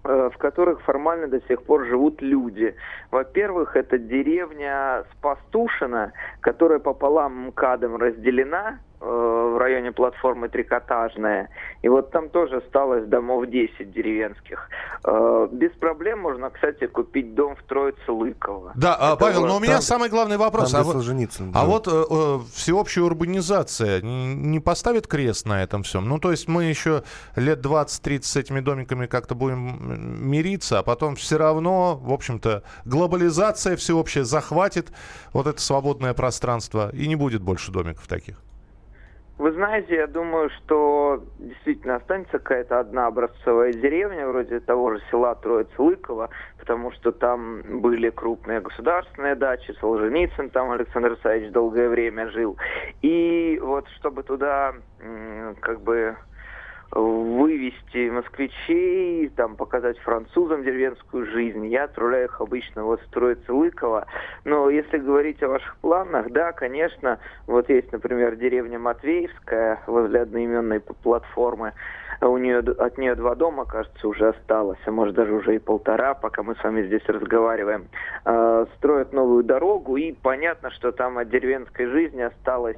в 0.09 0.38
которых 0.38 0.81
формально 0.83 1.29
до 1.29 1.41
сих 1.49 1.62
пор 1.62 1.85
живут 1.87 2.23
люди. 2.23 2.75
Во-первых, 3.11 3.77
это 3.77 3.99
деревня 3.99 5.05
Спастушина, 5.12 6.12
которая 6.41 6.79
пополам 6.79 7.49
МКАДом 7.49 7.97
разделена 7.97 8.79
э, 8.79 8.88
в 9.00 9.59
районе 9.59 9.93
платформы 9.93 10.49
Трикотажная. 10.49 11.49
И 11.83 11.88
вот 11.88 12.11
там 12.11 12.28
тоже 12.28 12.57
осталось 12.57 13.07
домов 13.07 13.47
10 13.47 13.93
деревенских. 13.93 14.69
Э, 15.05 15.49
Без 15.52 15.71
проблем 15.73 16.21
можно, 16.21 16.50
кстати, 16.50 16.87
купить 16.87 17.35
дом 17.35 17.55
в 17.57 17.62
Троице 17.62 18.11
Лыково. 18.11 18.73
Да, 18.75 18.97
а, 18.99 19.09
Это 19.12 19.17
Павел, 19.17 19.40
вот 19.43 19.49
но 19.49 19.57
у 19.57 19.61
меня 19.61 19.75
там- 19.75 19.83
самый 19.83 20.09
главный 20.09 20.37
вопрос. 20.37 20.73
Там 20.73 20.81
А 20.81 20.85
вот, 20.85 20.93
Солженицын, 20.93 21.50
а 21.50 21.61
да. 21.61 21.64
вот 21.64 21.87
э, 21.87 21.90
э, 21.90 22.38
всеобщая 22.55 23.02
урбанизация 23.02 24.00
не 24.02 24.61
поставит 24.61 25.07
крест 25.07 25.47
на 25.47 25.62
этом 25.62 25.83
всем? 25.85 26.09
Ну, 26.09 26.19
то 26.19 26.31
есть 26.31 26.49
мы 26.49 26.64
еще 26.64 27.02
лет 27.37 27.61
20-30 27.64 28.25
с 28.25 28.37
этими 28.37 28.61
домиками 28.61 29.07
как-то 29.07 29.35
будем 29.35 30.28
мириться, 30.28 30.81
а 30.81 30.83
потом 30.83 31.14
все 31.17 31.38
равно, 31.38 31.97
в 31.97 32.12
общем-то, 32.12 32.62
глобализация 32.85 33.76
всеобщая 33.76 34.25
захватит 34.25 34.93
вот 35.33 35.47
это 35.47 35.61
свободное 35.61 36.14
пространство, 36.14 36.90
и 36.93 37.07
не 37.07 37.17
будет 37.17 37.43
больше 37.43 37.71
домиков 37.73 38.07
таких. 38.09 38.37
Вы 39.38 39.52
знаете, 39.52 39.95
я 39.95 40.09
думаю, 40.09 40.50
что 40.50 41.23
действительно 41.38 41.95
останется 41.97 42.40
какая-то 42.40 42.80
одна 42.80 43.07
образцовая 43.07 43.73
деревня, 43.73 44.26
вроде 44.26 44.58
того 44.58 44.95
же 44.95 45.00
села 45.13 45.36
Троиц-Лыково, 45.36 46.28
потому 46.58 46.91
что 46.91 47.13
там 47.13 47.63
были 47.80 48.10
крупные 48.10 48.60
государственные 48.60 49.36
дачи, 49.36 49.73
Солженицын 49.80 50.50
там 50.50 50.73
Александр 50.73 51.15
Исаевич 51.15 51.52
долгое 51.52 51.89
время 51.89 52.28
жил. 52.30 52.58
И 53.00 53.60
вот 53.63 53.86
чтобы 53.99 54.25
туда 54.25 54.75
как 55.60 55.82
бы 55.82 56.17
вывести 56.91 58.11
москвичей, 58.11 59.29
там 59.31 59.57
показать 59.57 59.99
французам 59.99 60.65
деревенскую 60.65 61.27
жизнь. 61.27 61.67
Я 61.67 61.85
отправляю 61.85 62.27
их 62.27 62.41
обычно 62.41 62.85
вот 62.85 63.01
в 63.01 63.11
Троице 63.11 63.53
Лыково. 63.53 64.07
Но 64.45 64.71
если 64.71 64.99
говорить 64.99 65.43
о 65.43 65.49
ваших 65.49 65.77
планах, 65.79 66.31
да, 66.31 66.53
конечно, 66.53 67.19
вот 67.47 67.69
есть, 67.69 67.93
например, 67.93 68.37
деревня 68.37 68.79
Матвеевская 68.79 69.83
возле 69.87 70.23
одноименной 70.23 70.81
платформы. 70.81 71.73
У 72.21 72.37
нее 72.37 72.59
от 72.59 72.99
нее 72.99 73.15
два 73.15 73.37
дома, 73.37 73.65
кажется, 73.65 74.09
уже 74.09 74.31
осталось, 74.31 74.79
а 74.87 74.91
может 74.91 75.15
даже 75.15 75.33
уже 75.33 75.55
и 75.55 75.59
полтора, 75.61 76.15
пока 76.15 76.43
мы 76.43 76.57
с 76.57 76.65
вами 76.65 76.83
здесь 76.83 77.05
разговариваем. 77.07 77.87
Э, 78.25 78.67
строят 78.77 79.13
новую 79.13 79.45
дорогу, 79.45 79.97
и 79.97 80.13
понятно, 80.13 80.71
что 80.73 80.91
там 80.91 81.19
от 81.19 81.29
деревенской 81.29 81.87
жизни 81.87 82.23
осталось 82.23 82.77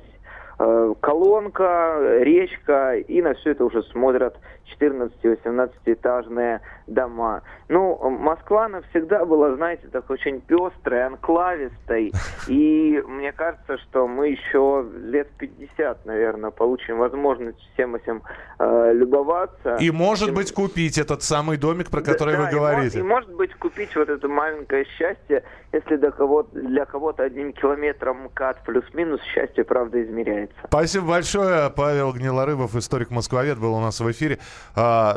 колонка, 1.01 2.19
речка, 2.21 2.97
и 2.97 3.23
на 3.23 3.35
все 3.35 3.53
это 3.53 3.65
уже 3.65 3.83
смотрят 3.85 4.37
14-18 4.79 5.71
этажные 5.87 6.61
дома. 6.87 7.43
Ну, 7.69 8.11
Москва 8.11 8.69
навсегда 8.69 9.25
была, 9.25 9.55
знаете, 9.57 9.89
так 9.91 10.11
очень 10.11 10.41
пестрой, 10.41 11.07
анклавистой, 11.07 12.13
и 12.49 13.03
мне 13.07 13.33
кажется, 13.33 13.79
что 13.79 14.07
мы 14.07 14.29
еще 14.29 14.87
лет 15.03 15.29
50, 15.39 16.07
наверное, 16.07 16.51
получим 16.51 16.99
возможность 16.99 17.59
всем 17.75 17.95
этим 17.95 18.23
э, 18.59 18.93
любоваться. 18.95 19.77
И, 19.77 19.91
может 19.91 20.35
быть, 20.35 20.53
купить 20.53 20.99
этот 20.99 21.23
самый 21.23 21.57
домик, 21.57 21.91
про 21.91 22.01
да, 22.01 22.13
который 22.13 22.37
да, 22.37 22.43
вы 22.43 22.45
и 22.45 22.47
мо- 22.47 22.53
говорите. 22.53 22.99
И, 22.99 23.03
может 23.03 23.33
быть, 23.35 23.55
купить 23.55 23.95
вот 23.97 24.09
это 24.09 24.29
маленькое 24.29 24.85
счастье, 24.99 25.43
если 25.73 25.97
для 25.97 26.11
кого-то, 26.11 26.51
для 26.59 26.85
кого-то 26.85 27.23
одним 27.23 27.53
километром 27.53 28.25
МКАД 28.25 28.65
плюс-минус 28.65 29.21
счастье, 29.23 29.65
правда, 29.65 30.03
измеряется. 30.03 30.50
Спасибо 30.67 31.07
большое. 31.07 31.71
Павел 31.71 32.13
Гнилорыбов, 32.13 32.77
историк-москвовед, 32.77 33.59
был 33.59 33.75
у 33.75 33.81
нас 33.81 33.99
в 34.01 34.11
эфире. 34.13 34.39
А, 34.75 35.17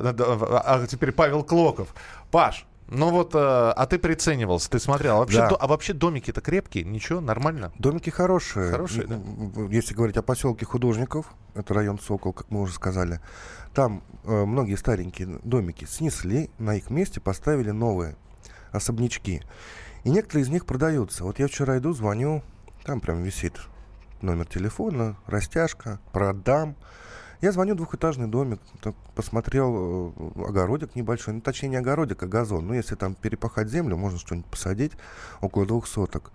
а 0.66 0.88
теперь 0.88 1.12
Павел 1.12 1.44
Клоков. 1.44 1.94
Паш, 2.32 2.66
ну 2.88 3.10
вот, 3.12 3.34
э, 3.34 3.38
а 3.40 3.86
ты 3.86 3.98
приценивался, 4.00 4.70
ты 4.70 4.80
смотрел. 4.80 5.16
А 5.18 5.20
вообще, 5.20 5.38
Да. 5.40 5.50
до- 5.50 5.56
а 5.56 5.68
вообще 5.68 5.94
домики-то 5.94 6.42
крепкие? 6.42 6.84
Ничего, 6.84 7.22
нормально? 7.22 7.72
Домики 7.80 8.10
хорошие. 8.10 8.72
Хорошие, 8.72 9.08
да? 9.08 9.20
Если 9.70 9.94
говорить 9.94 10.18
о 10.18 10.22
поселке 10.22 10.66
художников, 10.66 11.28
это 11.56 11.74
район 11.74 12.00
Сокол, 12.00 12.34
как 12.34 12.50
мы 12.50 12.62
уже 12.62 12.74
сказали, 12.74 13.20
там 13.74 14.04
э, 14.26 14.46
многие 14.46 14.76
старенькие 14.76 15.40
домики 15.44 15.86
снесли, 15.86 16.50
на 16.58 16.76
их 16.76 16.90
месте 16.90 17.20
поставили 17.20 17.72
новые 17.72 18.16
особнячки. 18.72 19.42
И 20.04 20.10
некоторые 20.10 20.44
из 20.44 20.50
них 20.50 20.66
продаются. 20.66 21.24
Вот 21.24 21.40
я 21.40 21.48
вчера 21.48 21.78
иду, 21.78 21.94
звоню, 21.94 22.44
там 22.86 23.00
прям 23.00 23.24
висит 23.24 23.60
номер 24.24 24.48
телефона, 24.48 25.18
растяжка, 25.28 26.00
продам. 26.12 26.76
Я 27.42 27.52
звоню 27.52 27.76
двухэтажный 27.76 28.28
домик, 28.28 28.62
посмотрел 29.16 30.14
э, 30.16 30.48
огородик 30.48 30.96
небольшой, 30.96 31.34
ну 31.34 31.42
точнее 31.42 31.70
не 31.70 31.76
огородик, 31.76 32.24
а 32.24 32.28
газон. 32.28 32.68
Ну 32.68 32.74
если 32.74 32.96
там 32.96 33.16
перепахать 33.16 33.68
землю, 33.68 33.98
можно 33.98 34.18
что-нибудь 34.18 34.50
посадить, 34.50 34.94
около 35.42 35.66
двух 35.66 35.88
соток. 35.88 36.32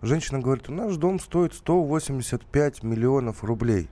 Женщина 0.00 0.38
говорит, 0.38 0.68
наш 0.68 0.96
дом 0.96 1.20
стоит 1.20 1.52
185 1.52 2.82
миллионов 2.82 3.44
рублей. 3.44 3.90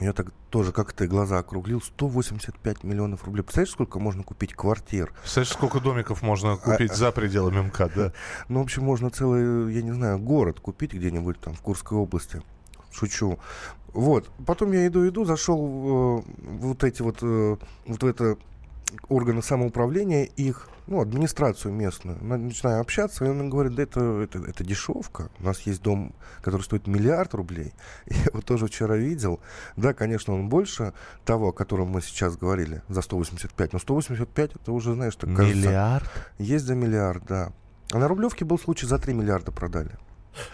Я 0.00 0.12
так 0.12 0.32
тоже 0.50 0.72
как 0.72 0.92
ты 0.92 1.06
глаза 1.06 1.38
округлил. 1.38 1.80
185 1.80 2.84
миллионов 2.84 3.24
рублей. 3.24 3.42
Представляешь, 3.42 3.72
сколько 3.72 3.98
можно 3.98 4.22
купить 4.22 4.52
квартир? 4.52 5.12
Представляешь, 5.20 5.52
сколько 5.52 5.80
домиков 5.80 6.22
можно 6.22 6.52
А, 6.52 6.56
купить 6.56 6.92
за 6.92 7.12
пределами 7.12 7.60
МКАД, 7.62 7.94
да? 7.94 8.12
Ну, 8.48 8.60
в 8.60 8.62
общем, 8.64 8.84
можно 8.84 9.10
целый, 9.10 9.72
я 9.72 9.82
не 9.82 9.92
знаю, 9.92 10.18
город 10.18 10.60
купить 10.60 10.92
где-нибудь 10.92 11.40
там 11.40 11.54
в 11.54 11.60
Курской 11.60 11.96
области. 11.96 12.42
Шучу. 12.92 13.38
Вот. 13.92 14.28
Потом 14.46 14.72
я 14.72 14.86
иду, 14.86 15.08
иду, 15.08 15.24
зашел 15.24 15.58
э, 15.58 16.22
вот 16.58 16.84
эти 16.84 17.00
вот, 17.00 17.18
э, 17.22 17.56
вот 17.86 18.02
это 18.04 18.36
органы 19.08 19.42
самоуправления, 19.42 20.24
их, 20.24 20.68
ну, 20.86 21.00
администрацию 21.00 21.72
местную. 21.74 22.22
На- 22.22 22.36
Начинаю 22.36 22.80
общаться, 22.80 23.24
и 23.24 23.28
он 23.28 23.50
говорит, 23.50 23.74
да 23.74 23.82
это, 23.82 24.00
это, 24.22 24.38
это 24.38 24.64
дешевка. 24.64 25.30
У 25.40 25.44
нас 25.44 25.60
есть 25.62 25.82
дом, 25.82 26.14
который 26.42 26.62
стоит 26.62 26.86
миллиард 26.86 27.34
рублей. 27.34 27.72
Я 28.06 28.22
его 28.24 28.40
тоже 28.40 28.66
вчера 28.66 28.96
видел. 28.96 29.40
Да, 29.76 29.92
конечно, 29.94 30.34
он 30.34 30.48
больше 30.48 30.92
того, 31.24 31.48
о 31.48 31.52
котором 31.52 31.88
мы 31.88 32.02
сейчас 32.02 32.36
говорили, 32.36 32.82
за 32.88 33.02
185. 33.02 33.72
Но 33.72 33.78
185 33.78 34.56
это 34.56 34.72
уже, 34.72 34.94
знаешь, 34.94 35.16
так 35.16 35.34
кажется... 35.34 35.56
Миллиард? 35.56 36.10
Есть 36.38 36.64
за 36.64 36.74
миллиард, 36.74 37.24
да. 37.26 37.52
А 37.92 37.98
на 37.98 38.08
Рублевке 38.08 38.44
был 38.44 38.58
случай, 38.58 38.86
за 38.86 38.98
3 38.98 39.14
миллиарда 39.14 39.52
продали. 39.52 39.92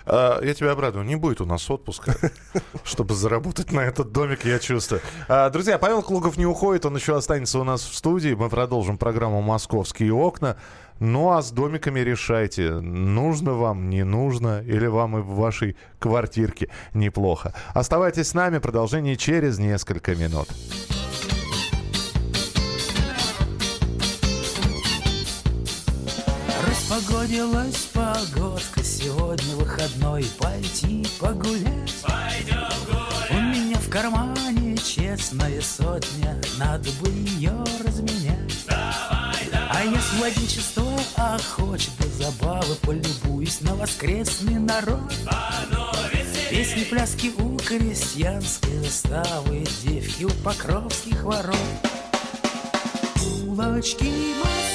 А, 0.06 0.40
я 0.42 0.54
тебя 0.54 0.72
обрадую, 0.72 1.04
не 1.04 1.16
будет 1.16 1.40
у 1.40 1.46
нас 1.46 1.70
отпуска, 1.70 2.14
чтобы 2.84 3.14
заработать 3.14 3.72
на 3.72 3.80
этот 3.80 4.12
домик, 4.12 4.44
я 4.44 4.58
чувствую. 4.58 5.00
А, 5.28 5.50
друзья, 5.50 5.78
Павел 5.78 6.02
Клугов 6.02 6.36
не 6.36 6.46
уходит, 6.46 6.86
он 6.86 6.96
еще 6.96 7.16
останется 7.16 7.58
у 7.58 7.64
нас 7.64 7.82
в 7.82 7.94
студии. 7.94 8.34
Мы 8.34 8.48
продолжим 8.48 8.98
программу 8.98 9.42
«Московские 9.42 10.12
окна». 10.12 10.56
Ну 11.00 11.32
а 11.32 11.42
с 11.42 11.50
домиками 11.50 11.98
решайте, 11.98 12.74
нужно 12.74 13.54
вам, 13.54 13.90
не 13.90 14.04
нужно, 14.04 14.62
или 14.62 14.86
вам 14.86 15.18
и 15.18 15.20
в 15.20 15.34
вашей 15.34 15.76
квартирке 15.98 16.68
неплохо. 16.94 17.54
Оставайтесь 17.74 18.28
с 18.28 18.34
нами, 18.34 18.58
продолжение 18.58 19.16
через 19.16 19.58
несколько 19.58 20.14
минут. 20.14 20.48
Распогодилась 27.32 27.88
погодка, 27.94 28.84
сегодня 28.84 29.56
выходной, 29.56 30.26
пойти 30.38 31.06
погулять. 31.18 31.94
Пойдем 32.02 32.68
гулять. 32.86 33.30
У 33.30 33.40
меня 33.40 33.78
в 33.78 33.88
кармане 33.88 34.76
честная 34.76 35.62
сотня, 35.62 36.38
надо 36.58 36.90
бы 37.00 37.08
ее 37.08 37.54
разменять. 37.82 38.52
Давай, 38.68 39.48
давай. 39.50 39.68
А 39.70 39.82
если 39.82 40.22
одинчество 40.22 41.00
охочет 41.16 41.92
до 42.00 42.08
забавы, 42.22 42.74
полюбуюсь 42.82 43.62
на 43.62 43.76
воскресный 43.76 44.58
народ. 44.58 45.10
Песни, 46.50 46.84
пляски 46.84 47.32
у 47.38 47.56
крестьянской 47.56 48.78
заставы, 48.80 49.64
девки 49.82 50.24
у 50.24 50.30
покровских 50.44 51.22
ворот. 51.22 51.56
Улочки 53.46 54.32
московские, 54.44 54.71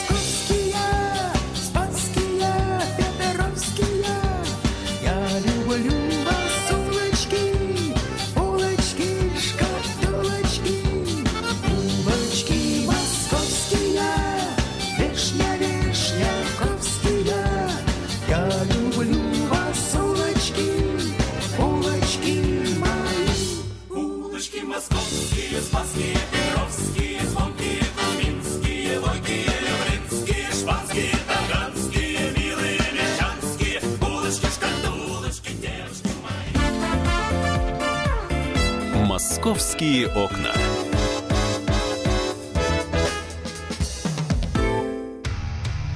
«Московские 39.48 40.08
окна». 40.08 40.54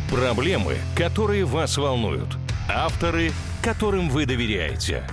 Проблемы, 0.10 0.78
которые 0.96 1.46
вас 1.46 1.78
волнуют. 1.78 2.41
Авторы, 2.74 3.32
которым 3.62 4.10
вы 4.10 4.26
доверяете. 4.26 5.04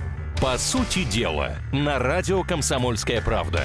По 0.41 0.57
сути 0.57 1.03
дела, 1.03 1.57
на 1.73 1.99
радио 1.99 2.43
«Комсомольская 2.43 3.21
правда». 3.21 3.63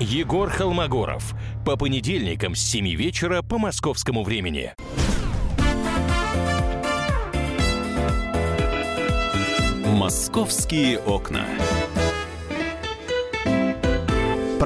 Егор 0.00 0.48
Холмогоров. 0.48 1.34
По 1.66 1.76
понедельникам 1.76 2.54
с 2.54 2.60
7 2.60 2.88
вечера 2.94 3.42
по 3.42 3.58
московскому 3.58 4.24
времени. 4.24 4.72
«Московские 9.84 10.98
окна». 10.98 11.44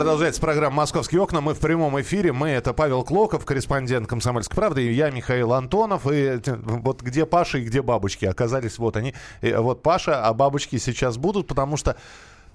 Продолжается 0.02 0.40
программа 0.40 0.74
«Московские 0.78 1.20
окна». 1.22 1.40
Мы 1.40 1.54
в 1.54 1.60
прямом 1.60 2.00
эфире. 2.00 2.32
Мы— 2.32 2.48
это 2.50 2.72
Павел 2.72 3.04
Клоков, 3.04 3.44
корреспондент 3.44 4.08
«Комсомольской 4.08 4.56
правды», 4.56 4.82
и 4.82 4.92
я, 4.92 5.10
Михаил 5.12 5.52
Антонов. 5.52 6.08
И 6.10 6.14
э, 6.14 6.40
вот 6.44 7.02
где 7.02 7.24
Паша 7.24 7.58
и 7.58 7.64
где 7.64 7.82
бабочки 7.82 8.24
оказались, 8.24 8.78
вот 8.78 8.96
они. 8.96 9.14
И 9.42 9.52
вот 9.52 9.84
Паша, 9.84 10.26
а 10.26 10.34
бабочки 10.34 10.78
сейчас 10.78 11.18
будут, 11.18 11.46
потому 11.46 11.76
что... 11.76 11.96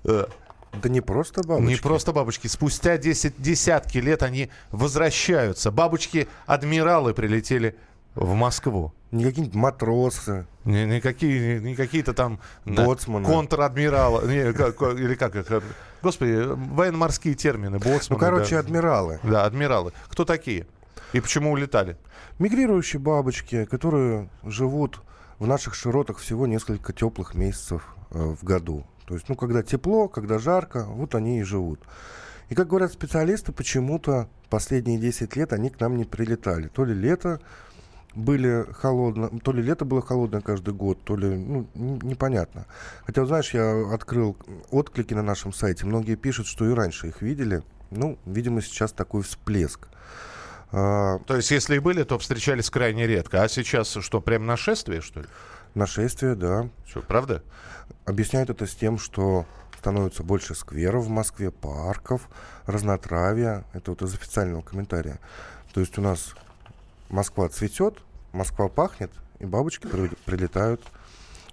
э, 0.04 0.26
Да 0.74 0.90
не 0.90 1.00
просто 1.00 1.42
бабочки. 1.42 1.70
Не 1.70 1.78
просто 1.78 2.12
бабочки. 2.12 2.48
Спустя 2.48 2.98
10, 2.98 3.42
десятки 3.42 4.00
лет 4.00 4.24
они 4.24 4.50
возвращаются. 4.72 5.72
Бабочки-адмиралы 5.72 7.14
прилетели 7.14 7.78
в 8.14 8.34
Москву. 8.34 8.92
Не 9.12 9.24
какие-нибудь 9.24 9.56
матросы. 9.56 10.48
Не, 10.66 10.86
не 10.86 11.00
какие, 11.00 11.60
не 11.60 11.76
какие-то 11.76 12.14
там 12.14 12.42
да, 12.66 12.84
Боцманы. 12.84 13.26
контр-адмиралы. 13.26 14.28
Не, 14.28 14.50
или 14.50 15.16
как 15.16 15.36
их? 15.38 15.64
Господи, 16.02 16.44
военно-морские 16.48 17.36
термины. 17.36 17.80
Боцманы. 17.80 18.06
Ну, 18.10 18.18
короче, 18.18 18.56
да. 18.56 18.60
адмиралы. 18.60 19.20
Да, 19.24 19.46
адмиралы. 19.46 19.94
Кто 20.10 20.26
такие? 20.26 20.68
И 21.14 21.20
почему 21.20 21.52
улетали? 21.52 21.98
Мигрирующие 22.40 23.00
бабочки, 23.00 23.66
которые 23.66 24.30
живут 24.44 25.02
в 25.40 25.48
наших 25.48 25.76
широтах 25.76 26.18
всего 26.18 26.48
несколько 26.48 26.94
теплых 26.94 27.34
месяцев 27.34 27.84
э, 28.12 28.20
в 28.20 28.44
году. 28.44 28.86
То 29.06 29.14
есть, 29.14 29.30
ну, 29.30 29.36
когда 29.36 29.64
тепло, 29.64 30.08
когда 30.08 30.38
жарко, 30.38 30.84
вот 30.84 31.16
они 31.16 31.40
и 31.40 31.44
живут. 31.44 31.80
И, 32.50 32.56
как 32.56 32.68
говорят 32.68 32.94
специалисты, 32.94 33.52
почему-то 33.52 34.30
последние 34.50 35.00
10 35.00 35.36
лет 35.36 35.54
они 35.54 35.70
к 35.70 35.80
нам 35.80 35.98
не 35.98 36.06
прилетали. 36.06 36.68
То 36.68 36.86
ли 36.86 36.94
лето 36.94 37.42
были 38.18 38.66
холодно, 38.74 39.30
то 39.40 39.52
ли 39.52 39.62
лето 39.62 39.86
было 39.86 40.02
холодное 40.02 40.42
каждый 40.42 40.74
год, 40.74 41.04
то 41.04 41.16
ли, 41.16 41.30
ну, 41.30 41.68
непонятно. 41.76 42.66
Хотя, 43.06 43.22
вот 43.22 43.28
знаешь, 43.28 43.54
я 43.54 43.94
открыл 43.94 44.36
отклики 44.72 45.14
на 45.14 45.22
нашем 45.22 45.54
сайте, 45.54 45.86
многие 45.86 46.16
пишут, 46.16 46.48
что 46.48 46.66
и 46.70 46.74
раньше 46.74 47.08
их 47.08 47.22
видели. 47.22 47.62
Ну, 47.92 48.18
видимо, 48.26 48.62
сейчас 48.62 48.92
такой 48.92 49.22
всплеск. 49.22 49.88
А, 50.72 51.20
То 51.20 51.36
есть, 51.36 51.52
если 51.52 51.76
и 51.76 51.80
были, 51.80 52.04
то 52.04 52.18
встречались 52.18 52.70
крайне 52.70 53.08
редко. 53.08 53.44
А 53.44 53.48
сейчас 53.48 53.96
что, 54.02 54.20
прям 54.20 54.46
нашествие, 54.46 55.02
что 55.02 55.22
ли? 55.22 55.28
Нашествие, 55.76 56.36
да. 56.36 56.70
Что, 56.88 57.02
правда? 57.02 57.44
Объясняют 58.06 58.50
это 58.50 58.66
с 58.66 58.76
тем, 58.76 58.98
что 58.98 59.46
становится 59.78 60.24
больше 60.24 60.56
скверов 60.56 61.06
в 61.06 61.10
Москве, 61.10 61.52
парков, 61.52 62.28
разнотравья. 62.66 63.64
Это 63.74 63.92
вот 63.92 64.02
из 64.02 64.14
официального 64.16 64.64
комментария. 64.64 65.20
То 65.74 65.80
есть 65.80 65.98
у 66.00 66.02
нас 66.02 66.34
Москва 67.10 67.50
цветет, 67.50 68.00
Москва 68.34 68.67
пахнет, 68.67 69.12
и 69.39 69.46
бабочки 69.46 69.88
при- 69.88 70.12
прилетают. 70.26 70.82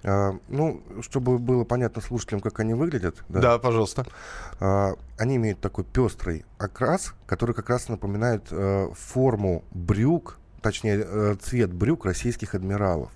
А, 0.07 0.39
ну, 0.49 0.83
чтобы 1.01 1.39
было 1.39 1.65
понятно 1.65 2.03
слушателям, 2.03 2.41
как 2.41 2.61
они 2.61 2.75
выглядят. 2.75 3.17
Да, 3.29 3.59
пожалуйста. 3.59 4.05
А, 4.61 4.95
они 5.19 5.37
имеют 5.37 5.61
такой 5.61 5.85
пестрый 5.85 6.45
окрас, 6.59 7.15
который 7.27 7.55
как 7.55 7.71
раз 7.71 7.89
напоминает 7.89 8.49
э, 8.51 8.89
форму 8.95 9.65
брюк, 9.71 10.39
точнее, 10.61 11.03
э, 11.07 11.37
цвет 11.41 11.73
брюк 11.73 12.05
российских 12.05 12.55
адмиралов. 12.55 13.11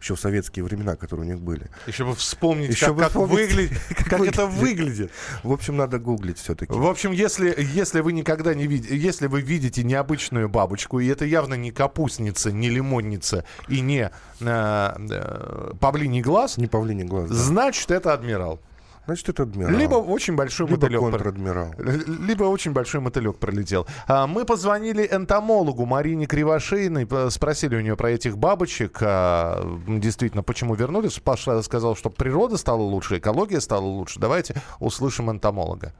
Еще 0.00 0.14
в 0.14 0.20
советские 0.20 0.64
времена, 0.64 0.96
которые 0.96 1.26
у 1.26 1.32
них 1.32 1.40
были. 1.40 1.66
Еще 1.86 2.04
бы 2.04 2.14
вспомнить, 2.14 2.70
Еще 2.70 2.86
как, 2.86 2.94
бы 2.94 3.00
как 3.02 3.10
вспомнить, 3.10 3.30
выглядит, 3.50 3.78
как 4.08 4.20
это 4.20 4.46
выглядит. 4.46 5.10
В 5.42 5.52
общем, 5.52 5.76
надо 5.76 5.98
гуглить 5.98 6.38
все-таки. 6.38 6.72
В 6.72 6.86
общем, 6.86 7.12
если, 7.12 7.54
если 7.58 8.00
вы 8.00 8.12
никогда 8.12 8.54
не 8.54 8.66
видите, 8.66 8.96
если 8.96 9.26
вы 9.26 9.40
видите 9.40 9.82
необычную 9.82 10.48
бабочку, 10.48 11.00
и 11.00 11.06
это 11.06 11.24
явно 11.24 11.54
не 11.54 11.70
капустница, 11.70 12.52
не 12.52 12.68
лимонница 12.68 13.44
и 13.68 13.80
не 13.80 14.10
э, 14.40 14.92
э, 15.10 15.72
павлиний 15.80 16.20
глаз, 16.20 16.56
Не 16.56 16.66
павлиний 16.66 17.04
глаз. 17.04 17.28
да. 17.28 17.34
значит, 17.34 17.90
это 17.90 18.12
адмирал. 18.12 18.60
Значит, 19.06 19.28
это 19.28 19.44
адмирал. 19.44 19.72
Либо 19.76 19.94
очень 19.94 20.34
большой 20.34 20.66
Либо 20.66 20.80
мотылек. 20.82 21.00
контр-адмирал. 21.00 21.74
Либо 21.78 22.44
очень 22.44 22.72
большой 22.72 23.00
мотылек 23.00 23.38
пролетел. 23.38 23.86
А, 24.08 24.26
Мы 24.26 24.44
позвонили 24.44 25.08
энтомологу 25.10 25.86
Марине 25.86 26.26
Кривошеиной, 26.26 27.06
п- 27.06 27.30
спросили 27.30 27.76
у 27.76 27.80
нее 27.80 27.96
про 27.96 28.10
этих 28.10 28.36
бабочек, 28.36 28.98
а, 29.00 29.64
действительно, 29.86 30.42
почему 30.42 30.74
вернулись. 30.74 31.20
Паша 31.20 31.62
сказал, 31.62 31.94
что 31.96 32.10
природа 32.10 32.56
стала 32.56 32.82
лучше, 32.82 33.18
экология 33.18 33.60
стала 33.60 33.84
лучше. 33.84 34.18
Давайте 34.18 34.60
услышим 34.80 35.30
энтомолога. 35.30 35.92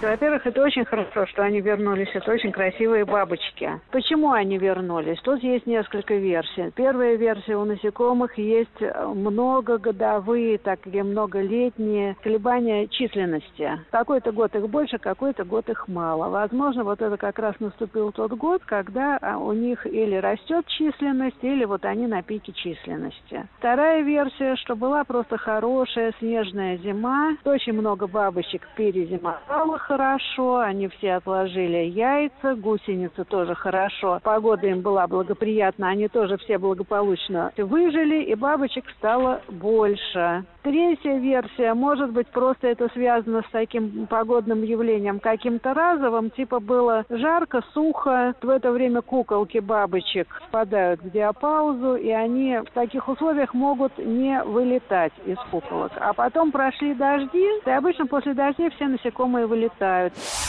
Во-первых, 0.00 0.46
это 0.46 0.62
очень 0.62 0.84
хорошо, 0.84 1.26
что 1.26 1.42
они 1.42 1.60
вернулись. 1.60 2.08
Это 2.14 2.30
очень 2.30 2.52
красивые 2.52 3.04
бабочки. 3.04 3.80
Почему 3.90 4.30
они 4.30 4.56
вернулись? 4.56 5.18
Тут 5.22 5.42
есть 5.42 5.66
несколько 5.66 6.14
версий. 6.14 6.70
Первая 6.76 7.16
версия 7.16 7.56
у 7.56 7.64
насекомых 7.64 8.38
есть 8.38 8.80
многогодовые, 8.80 10.58
так 10.58 10.86
или 10.86 11.00
многолетние 11.02 12.16
колебания 12.22 12.86
численности. 12.86 13.80
Какой-то 13.90 14.30
год 14.30 14.54
их 14.54 14.68
больше, 14.68 14.98
какой-то 14.98 15.44
год 15.44 15.68
их 15.68 15.88
мало. 15.88 16.28
Возможно, 16.28 16.84
вот 16.84 17.02
это 17.02 17.16
как 17.16 17.38
раз 17.40 17.56
наступил 17.58 18.12
тот 18.12 18.32
год, 18.32 18.62
когда 18.64 19.18
а, 19.20 19.38
у 19.38 19.52
них 19.52 19.84
или 19.84 20.14
растет 20.14 20.64
численность, 20.66 21.42
или 21.42 21.64
вот 21.64 21.84
они 21.84 22.06
на 22.06 22.22
пике 22.22 22.52
численности. 22.52 23.48
Вторая 23.58 24.02
версия, 24.02 24.54
что 24.56 24.76
была 24.76 25.02
просто 25.02 25.38
хорошая 25.38 26.12
снежная 26.20 26.76
зима, 26.78 27.36
очень 27.44 27.72
много 27.72 28.06
бабочек 28.06 28.62
перезимовало, 28.76 29.78
хорошо, 29.88 30.58
они 30.58 30.88
все 30.88 31.14
отложили 31.14 31.78
яйца, 31.88 32.54
гусеницы 32.54 33.24
тоже 33.24 33.54
хорошо. 33.54 34.20
Погода 34.22 34.66
им 34.66 34.82
была 34.82 35.06
благоприятна, 35.06 35.88
они 35.88 36.08
тоже 36.08 36.36
все 36.36 36.58
благополучно 36.58 37.52
выжили, 37.56 38.22
и 38.24 38.34
бабочек 38.34 38.84
стало 38.98 39.40
больше. 39.48 40.44
Третья 40.62 41.16
версия, 41.16 41.72
может 41.72 42.10
быть, 42.10 42.26
просто 42.28 42.68
это 42.68 42.88
связано 42.92 43.40
с 43.40 43.50
таким 43.50 44.06
погодным 44.06 44.62
явлением 44.62 45.18
каким-то 45.20 45.72
разовым, 45.72 46.28
типа 46.30 46.60
было 46.60 47.06
жарко, 47.08 47.62
сухо, 47.72 48.34
в 48.42 48.48
это 48.50 48.70
время 48.70 49.00
куколки 49.00 49.58
бабочек 49.58 50.28
впадают 50.48 51.00
в 51.00 51.10
диапаузу, 51.10 51.94
и 51.94 52.10
они 52.10 52.58
в 52.58 52.70
таких 52.74 53.08
условиях 53.08 53.54
могут 53.54 53.96
не 53.96 54.42
вылетать 54.42 55.12
из 55.24 55.38
куколок. 55.50 55.92
А 55.96 56.12
потом 56.12 56.52
прошли 56.52 56.92
дожди, 56.92 57.46
и 57.64 57.70
обычно 57.70 58.06
после 58.06 58.34
дождей 58.34 58.68
все 58.70 58.88
насекомые 58.88 59.46
вылетают. 59.46 59.77
episode. 59.80 60.47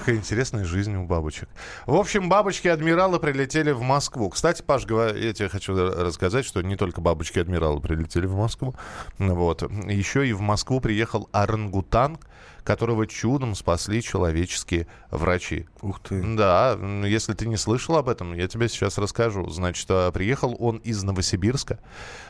Какая 0.00 0.16
интересная 0.16 0.64
жизнь 0.64 0.96
у 0.96 1.04
бабочек. 1.04 1.48
В 1.84 1.94
общем, 1.94 2.28
бабочки-адмиралы 2.28 3.20
прилетели 3.20 3.70
в 3.70 3.82
Москву. 3.82 4.30
Кстати, 4.30 4.62
Паш, 4.62 4.86
я 4.88 5.32
тебе 5.34 5.48
хочу 5.48 5.74
рассказать, 5.74 6.46
что 6.46 6.62
не 6.62 6.76
только 6.76 7.00
бабочки-адмиралы 7.02 7.80
прилетели 7.80 8.26
в 8.26 8.34
Москву. 8.34 8.74
Вот. 9.18 9.62
Еще 9.86 10.26
и 10.26 10.32
в 10.32 10.40
Москву 10.40 10.80
приехал 10.80 11.28
орангутанг, 11.32 12.26
которого 12.64 13.06
чудом 13.06 13.54
спасли 13.54 14.02
человеческие 14.02 14.86
врачи. 15.10 15.66
Ух 15.82 16.00
ты. 16.00 16.22
Да, 16.36 16.78
если 17.04 17.34
ты 17.34 17.46
не 17.46 17.56
слышал 17.56 17.96
об 17.96 18.08
этом, 18.08 18.32
я 18.34 18.48
тебе 18.48 18.68
сейчас 18.68 18.98
расскажу. 18.98 19.48
Значит, 19.48 19.86
а, 19.90 20.10
приехал 20.12 20.56
он 20.58 20.76
из 20.78 21.02
Новосибирска. 21.02 21.78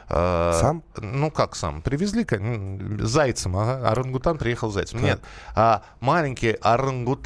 А, 0.09 0.53
сам? 0.61 0.83
Ну, 0.97 1.31
как 1.31 1.55
сам? 1.57 1.83
Привезли 1.83 2.27
зайцем. 3.05 3.57
Ага. 3.57 3.90
Орангутан 3.90 4.38
приехал 4.38 4.71
зайцем. 4.71 5.01
Так. 5.01 5.09
Нет, 5.09 5.21
а 5.55 5.83
маленький 6.01 6.53
орангутан 6.53 7.19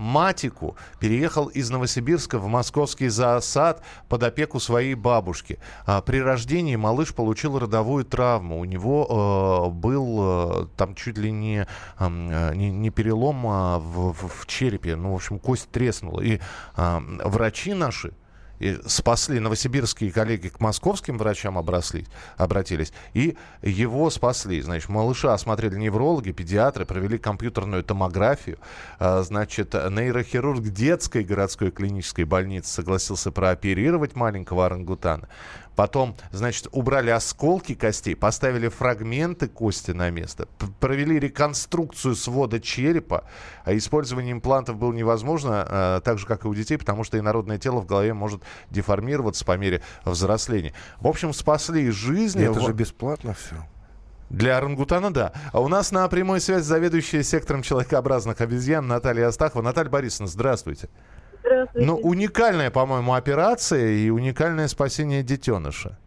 Матику 0.00 0.76
переехал 0.98 1.48
из 1.48 1.68
Новосибирска 1.68 2.38
в 2.38 2.46
московский 2.46 3.08
зоосад 3.08 3.82
под 4.08 4.22
опеку 4.22 4.58
своей 4.58 4.94
бабушки. 4.94 5.58
А 5.84 6.00
при 6.00 6.22
рождении 6.22 6.74
малыш 6.76 7.14
получил 7.14 7.58
родовую 7.58 8.06
травму. 8.06 8.60
У 8.60 8.64
него 8.64 9.68
э, 9.68 9.70
был 9.70 10.18
э, 10.20 10.66
там 10.76 10.94
чуть 10.94 11.18
ли 11.18 11.30
не, 11.30 11.66
э, 11.98 12.08
не, 12.54 12.70
не 12.70 12.90
перелом 12.90 13.46
а 13.46 13.78
в, 13.78 14.12
в, 14.14 14.40
в 14.40 14.46
черепе. 14.46 14.96
Ну, 14.96 15.12
в 15.12 15.16
общем, 15.16 15.38
кость 15.38 15.70
треснула. 15.70 16.22
И 16.22 16.40
э, 16.76 17.00
врачи 17.24 17.74
наши, 17.74 18.14
и 18.60 18.78
спасли. 18.86 19.40
Новосибирские 19.40 20.12
коллеги 20.12 20.48
к 20.48 20.60
московским 20.60 21.18
врачам 21.18 21.58
обросли, 21.58 22.06
обратились, 22.36 22.92
и 23.14 23.36
его 23.62 24.08
спасли. 24.10 24.60
Значит, 24.60 24.88
малыша 24.88 25.34
осмотрели 25.34 25.76
неврологи, 25.76 26.30
педиатры, 26.30 26.84
провели 26.84 27.18
компьютерную 27.18 27.82
томографию. 27.82 28.58
А, 28.98 29.22
значит, 29.22 29.74
нейрохирург 29.74 30.62
детской 30.62 31.24
городской 31.24 31.70
клинической 31.70 32.24
больницы 32.24 32.70
согласился 32.70 33.32
прооперировать 33.32 34.14
маленького 34.14 34.66
орангутана. 34.66 35.28
Потом, 35.80 36.14
значит, 36.30 36.68
убрали 36.72 37.08
осколки 37.08 37.74
костей, 37.74 38.14
поставили 38.14 38.68
фрагменты 38.68 39.48
кости 39.48 39.92
на 39.92 40.10
место, 40.10 40.46
провели 40.78 41.18
реконструкцию 41.18 42.16
свода 42.16 42.60
черепа. 42.60 43.24
А 43.64 43.74
использование 43.74 44.32
имплантов 44.32 44.76
было 44.76 44.92
невозможно, 44.92 45.66
э, 45.66 46.00
так 46.04 46.18
же, 46.18 46.26
как 46.26 46.44
и 46.44 46.48
у 46.48 46.54
детей, 46.54 46.76
потому 46.76 47.02
что 47.02 47.18
инородное 47.18 47.56
тело 47.56 47.80
в 47.80 47.86
голове 47.86 48.12
может 48.12 48.42
деформироваться 48.68 49.42
по 49.46 49.56
мере 49.56 49.80
взросления. 50.04 50.74
В 51.00 51.08
общем, 51.08 51.32
спасли 51.32 51.90
жизни. 51.90 52.44
Это 52.44 52.60
же 52.60 52.74
бесплатно 52.74 53.32
все. 53.32 53.56
Для 54.28 54.58
орангутана, 54.58 55.10
да. 55.10 55.32
А 55.50 55.62
у 55.62 55.68
нас 55.68 55.92
на 55.92 56.06
прямой 56.08 56.42
связи 56.42 56.62
заведующая 56.62 57.22
сектором 57.22 57.62
человекообразных 57.62 58.42
обезьян 58.42 58.86
Наталья 58.86 59.28
Астахова. 59.28 59.62
Наталья 59.62 59.88
Борисовна, 59.88 60.26
здравствуйте. 60.26 60.90
Здравствуйте. 61.50 61.86
Но 61.86 61.96
уникальная, 61.96 62.70
по-моему, 62.70 63.14
операция 63.14 63.90
и 63.90 64.08
уникальное 64.08 64.68
спасение 64.68 65.24
детеныша. 65.24 65.98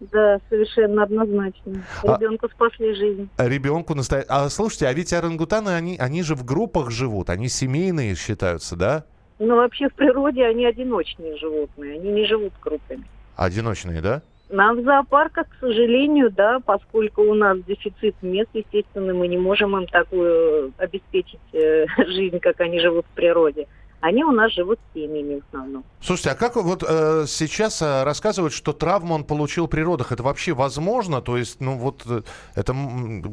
Да, 0.00 0.38
совершенно 0.50 1.04
однозначно. 1.04 1.82
Ребенку 2.02 2.46
а, 2.46 2.48
спасли 2.48 2.94
жизнь. 2.94 3.30
Ребенку 3.38 3.94
настоя... 3.94 4.24
А 4.28 4.48
слушайте, 4.50 4.88
а 4.88 4.92
ведь 4.92 5.12
орангутаны, 5.12 5.70
они, 5.70 5.96
они 5.96 6.22
же 6.22 6.34
в 6.34 6.44
группах 6.44 6.90
живут, 6.90 7.30
они 7.30 7.48
семейные 7.48 8.16
считаются, 8.16 8.76
да? 8.76 9.04
Ну, 9.38 9.56
вообще 9.56 9.88
в 9.88 9.94
природе 9.94 10.44
они 10.44 10.66
одиночные 10.66 11.36
животные, 11.38 11.94
они 11.94 12.10
не 12.10 12.26
живут 12.26 12.52
группами. 12.60 13.04
Одиночные, 13.36 14.00
да? 14.00 14.22
Нам 14.50 14.80
в 14.80 14.84
зоопарках, 14.84 15.46
к 15.48 15.60
сожалению, 15.60 16.30
да, 16.30 16.60
поскольку 16.60 17.22
у 17.22 17.34
нас 17.34 17.58
дефицит 17.66 18.16
мест, 18.20 18.50
естественно, 18.52 19.14
мы 19.14 19.28
не 19.28 19.38
можем 19.38 19.74
им 19.76 19.86
такую 19.86 20.72
обеспечить 20.76 21.40
э, 21.54 21.86
жизнь, 22.08 22.40
как 22.40 22.60
они 22.60 22.80
живут 22.80 23.06
в 23.06 23.14
природе 23.14 23.66
они 24.02 24.24
у 24.24 24.32
нас 24.32 24.52
живут 24.52 24.78
семьями 24.92 25.40
в 25.40 25.46
основном. 25.46 25.84
Слушайте, 26.00 26.30
а 26.30 26.34
как 26.34 26.56
вот 26.56 26.82
э, 26.86 27.24
сейчас 27.28 27.80
э, 27.82 28.02
рассказывают, 28.02 28.52
что 28.52 28.72
травму 28.72 29.14
он 29.14 29.24
получил 29.24 29.68
при 29.68 29.80
родах? 29.80 30.10
Это 30.10 30.24
вообще 30.24 30.52
возможно? 30.52 31.22
То 31.22 31.36
есть, 31.36 31.60
ну 31.60 31.78
вот, 31.78 32.02
э, 32.06 32.22
это, 32.56 32.74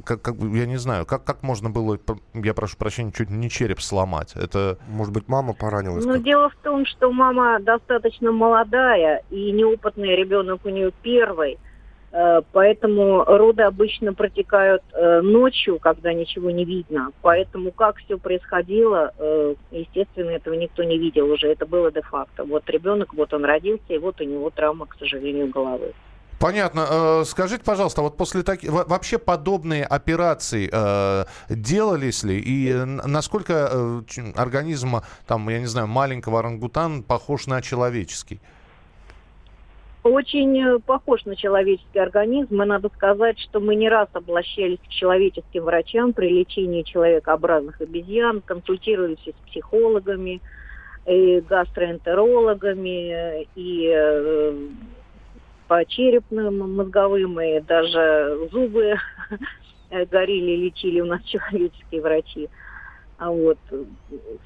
как, 0.05 0.21
как, 0.21 0.35
я 0.35 0.67
не 0.67 0.77
знаю, 0.77 1.07
как, 1.07 1.23
как 1.23 1.41
можно 1.41 1.71
было, 1.71 1.99
я 2.35 2.53
прошу 2.53 2.77
прощения, 2.77 3.11
чуть 3.11 3.31
не 3.31 3.49
череп 3.49 3.81
сломать? 3.81 4.33
Это... 4.35 4.77
Может 4.87 5.11
быть, 5.11 5.27
мама 5.27 5.53
поранилась? 5.53 6.05
Ну, 6.05 6.17
дело 6.17 6.49
в 6.49 6.55
том, 6.63 6.85
что 6.85 7.11
мама 7.11 7.59
достаточно 7.59 8.31
молодая, 8.31 9.23
и 9.31 9.51
неопытный 9.51 10.15
ребенок 10.15 10.65
у 10.65 10.69
нее 10.69 10.91
первый– 11.01 11.57
поэтому 12.11 13.23
роды 13.23 13.63
обычно 13.63 14.13
протекают 14.13 14.81
э, 14.93 15.21
ночью, 15.21 15.79
когда 15.79 16.13
ничего 16.13 16.51
не 16.51 16.65
видно. 16.65 17.11
Поэтому 17.21 17.71
как 17.71 17.97
все 17.97 18.17
происходило, 18.17 19.11
э, 19.17 19.55
естественно, 19.71 20.31
этого 20.31 20.55
никто 20.55 20.83
не 20.83 20.97
видел 20.97 21.31
уже. 21.31 21.47
Это 21.47 21.65
было 21.65 21.91
де-факто. 21.91 22.43
Вот 22.43 22.69
ребенок, 22.69 23.13
вот 23.13 23.33
он 23.33 23.45
родился, 23.45 23.93
и 23.93 23.97
вот 23.97 24.19
у 24.21 24.23
него 24.23 24.49
травма, 24.49 24.85
к 24.87 24.95
сожалению, 24.97 25.49
головы. 25.49 25.93
Понятно. 26.39 27.23
Скажите, 27.25 27.63
пожалуйста, 27.65 28.01
вот 28.01 28.15
после 28.15 28.43
таких 28.43 28.71
вообще 28.71 29.17
подобные 29.17 29.83
операции 29.83 30.69
э, 30.71 31.25
делались 31.49 32.23
ли 32.23 32.39
и 32.39 32.73
насколько 32.73 33.69
э, 33.69 34.01
организм, 34.37 35.01
там, 35.27 35.49
я 35.49 35.59
не 35.59 35.65
знаю, 35.65 35.87
маленького 35.87 36.39
орангутана 36.39 37.03
похож 37.03 37.47
на 37.47 37.61
человеческий? 37.61 38.39
Очень 40.09 40.59
э, 40.59 40.79
похож 40.79 41.25
на 41.25 41.35
человеческий 41.35 41.99
организм, 41.99 42.61
и 42.61 42.65
надо 42.65 42.89
сказать, 42.89 43.39
что 43.39 43.59
мы 43.59 43.75
не 43.75 43.89
раз 43.89 44.09
обращались 44.13 44.79
к 44.79 44.89
человеческим 44.89 45.63
врачам 45.63 46.13
при 46.13 46.29
лечении 46.29 46.83
человекообразных 46.83 47.81
обезьян, 47.81 48.41
консультировались 48.41 49.19
с 49.19 49.49
психологами, 49.49 50.41
и 51.05 51.41
гастроэнтерологами, 51.41 53.47
и 53.55 53.91
э, 53.91 54.67
по 55.67 55.85
черепным, 55.85 56.75
мозговым, 56.75 57.39
и 57.41 57.59
даже 57.61 58.47
зубы 58.51 58.95
горели, 60.11 60.55
лечили 60.55 60.99
у 60.99 61.05
нас 61.05 61.23
человеческие 61.23 62.01
врачи. 62.01 62.49
А 63.17 63.31
вот, 63.31 63.57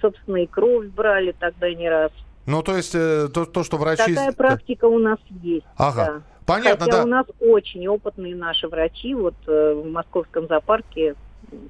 собственно, 0.02 0.38
и 0.38 0.48
кровь 0.48 0.88
брали 0.88 1.36
тогда 1.38 1.72
не 1.74 1.90
раз. 1.90 2.12
Ну, 2.46 2.62
то 2.62 2.76
есть 2.76 2.94
э, 2.94 3.30
то, 3.34 3.46
то, 3.46 3.64
что 3.64 3.78
врачи... 3.78 4.14
Такая 4.14 4.32
практика 4.34 4.86
у 4.86 5.00
нас 5.00 5.20
есть. 5.42 5.66
Ага. 5.78 6.06
Да. 6.06 6.22
Понятно, 6.46 6.86
Хотя 6.86 6.98
да. 6.98 7.04
у 7.04 7.08
нас 7.08 7.26
очень 7.40 7.88
опытные 7.88 8.36
наши 8.36 8.68
врачи. 8.68 9.14
Вот 9.14 9.36
э, 9.48 9.74
в 9.74 9.90
московском 9.90 10.48
зоопарке, 10.48 11.16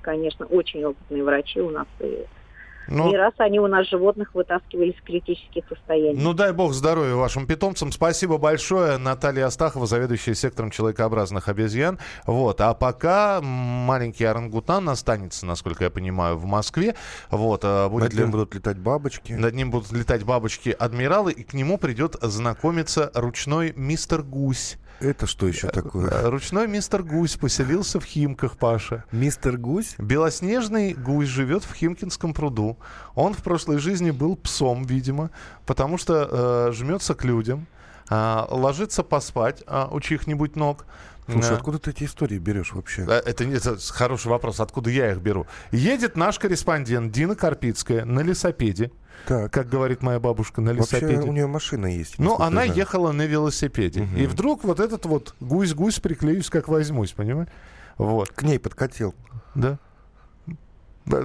конечно, 0.01 0.45
очень 0.47 0.83
опытные 0.83 1.23
врачи 1.23 1.61
у 1.61 1.69
нас. 1.69 1.87
И 1.99 2.25
ну, 2.87 3.09
Не 3.09 3.17
раз 3.17 3.33
они 3.37 3.59
у 3.59 3.67
нас 3.67 3.87
животных 3.87 4.33
вытаскивали 4.33 4.91
из 4.91 5.01
критических 5.01 5.63
состояний. 5.67 6.19
Ну, 6.19 6.33
дай 6.33 6.51
бог 6.51 6.73
здоровья 6.73 7.15
вашим 7.15 7.47
питомцам. 7.47 7.91
Спасибо 7.91 8.37
большое. 8.37 8.97
Наталья 8.97 9.45
Астахова, 9.47 9.85
заведующая 9.85 10.33
сектором 10.33 10.71
человекообразных 10.71 11.47
обезьян. 11.49 11.99
Вот. 12.25 12.61
А 12.61 12.73
пока 12.73 13.41
маленький 13.41 14.25
орангутан 14.25 14.89
останется, 14.89 15.45
насколько 15.45 15.83
я 15.83 15.89
понимаю, 15.89 16.37
в 16.37 16.45
Москве. 16.45 16.95
Вот. 17.31 17.61
А 17.63 17.89
будет 17.89 18.03
Над 18.03 18.13
ним 18.13 18.25
ли... 18.25 18.31
будут 18.31 18.55
летать 18.55 18.77
бабочки. 18.77 19.33
Над 19.33 19.53
ним 19.53 19.71
будут 19.71 19.91
летать 19.91 20.23
бабочки-адмиралы, 20.23 21.31
и 21.31 21.43
к 21.43 21.53
нему 21.53 21.77
придет 21.77 22.15
знакомиться 22.21 23.11
ручной 23.13 23.73
мистер 23.75 24.23
Гусь. 24.23 24.77
Это 25.03 25.27
что 25.27 25.47
еще 25.47 25.67
такое? 25.67 26.29
Ручной 26.29 26.65
мистер 26.65 27.03
Гусь 27.03 27.35
поселился 27.35 27.99
в 27.99 28.05
Химках, 28.05 28.57
Паша. 28.57 29.03
Мистер 29.11 29.57
Гусь? 29.57 29.95
Белоснежный 29.97 30.93
гусь 30.93 31.27
живет 31.27 31.65
в 31.65 31.73
Химкинском 31.73 32.33
пруду. 32.33 32.77
Он 33.13 33.33
в 33.33 33.43
прошлой 33.43 33.79
жизни 33.79 34.11
был 34.11 34.37
псом, 34.37 34.85
видимо, 34.85 35.29
потому 35.65 35.97
что 35.97 36.69
э, 36.69 36.71
жмется 36.71 37.15
к 37.15 37.25
людям, 37.25 37.67
э, 38.09 38.45
ложится 38.49 39.03
поспать 39.03 39.61
э, 39.67 39.87
у 39.91 39.99
чьих-нибудь 39.99 40.55
ног. 40.55 40.85
Слушай, 41.27 41.55
откуда 41.55 41.79
ты 41.79 41.91
эти 41.91 42.03
истории 42.03 42.37
берешь 42.37 42.73
вообще? 42.73 43.03
Это, 43.03 43.43
это 43.43 43.77
хороший 43.91 44.27
вопрос, 44.27 44.59
откуда 44.59 44.89
я 44.89 45.11
их 45.11 45.19
беру. 45.19 45.47
Едет 45.71 46.17
наш 46.17 46.39
корреспондент 46.39 47.11
Дина 47.11 47.35
Карпицкая 47.35 48.05
на 48.05 48.19
лесопеде. 48.21 48.91
Так. 49.27 49.53
Как 49.53 49.69
говорит 49.69 50.01
моя 50.01 50.19
бабушка, 50.19 50.61
на 50.61 50.71
лесопеде. 50.71 51.15
Вообще 51.15 51.29
у 51.29 51.33
нее 51.33 51.47
машина 51.47 51.85
есть. 51.85 52.19
Ну, 52.19 52.37
она 52.39 52.63
ехала 52.63 53.11
на 53.11 53.25
велосипеде. 53.25 54.01
Угу. 54.01 54.15
И 54.17 54.25
вдруг 54.25 54.63
вот 54.63 54.79
этот 54.79 55.05
вот 55.05 55.35
гусь-гусь 55.39 55.99
приклеюсь, 55.99 56.49
как 56.49 56.67
возьмусь, 56.67 57.11
понимаешь? 57.11 57.49
Вот. 57.97 58.29
К 58.29 58.41
ней 58.41 58.59
подкатил. 58.59 59.13
Да. 59.55 59.77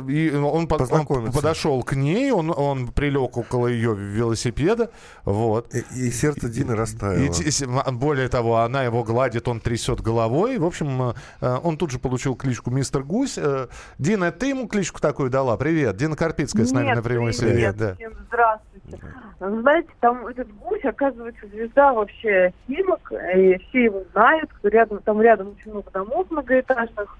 И 0.09 0.35
он, 0.35 0.67
под- 0.67 0.91
он 0.93 1.31
подошел 1.33 1.83
к 1.83 1.95
ней, 1.95 2.33
он, 2.33 2.51
он 2.51 2.89
прилег 2.89 3.37
около 3.37 3.69
ее 3.69 3.95
велосипеда, 3.95 4.91
вот. 5.25 5.73
И, 5.75 5.79
и 6.09 6.11
сердце 6.11 6.49
Дины 6.49 6.75
растаяло. 6.75 7.23
И, 7.23 7.31
с- 7.31 7.63
м, 7.63 7.81
более 7.99 8.29
того, 8.29 8.57
она 8.59 8.83
его 8.83 9.05
гладит, 9.05 9.47
он 9.47 9.61
трясет 9.61 10.01
головой. 10.01 10.59
В 10.59 10.65
общем, 10.67 11.15
э, 11.41 11.57
он 11.63 11.77
тут 11.77 11.91
же 11.93 11.99
получил 11.99 12.35
кличку 12.35 12.71
Мистер 12.71 13.03
Гусь. 13.05 13.39
Э, 13.39 13.69
Дина, 13.99 14.33
ты 14.33 14.47
ему 14.49 14.67
кличку 14.67 15.01
такую 15.01 15.31
дала? 15.31 15.57
Привет. 15.57 15.97
Дина 15.97 16.17
Карпицкая 16.17 16.65
с 16.67 16.73
нами 16.73 16.87
Нет, 16.87 16.97
на 16.97 17.03
прямой 17.03 17.33
привет 17.39 17.77
связи. 17.77 17.79
Да. 17.79 17.95
всем 17.95 18.13
здравствуйте. 18.27 18.99
Вы 19.41 19.61
знаете, 19.61 19.89
там 20.01 20.27
этот 20.27 20.53
гусь, 20.57 20.85
оказывается, 20.85 21.47
звезда 21.47 21.93
вообще 21.93 22.53
снимок, 22.67 23.13
и 23.37 23.59
все 23.69 23.85
его 23.85 24.03
знают. 24.13 24.51
Рядом, 24.65 24.99
там 25.05 25.23
рядом 25.23 25.55
очень 25.57 25.71
много 25.71 25.91
домов 25.93 26.27
многоэтажных. 26.31 27.17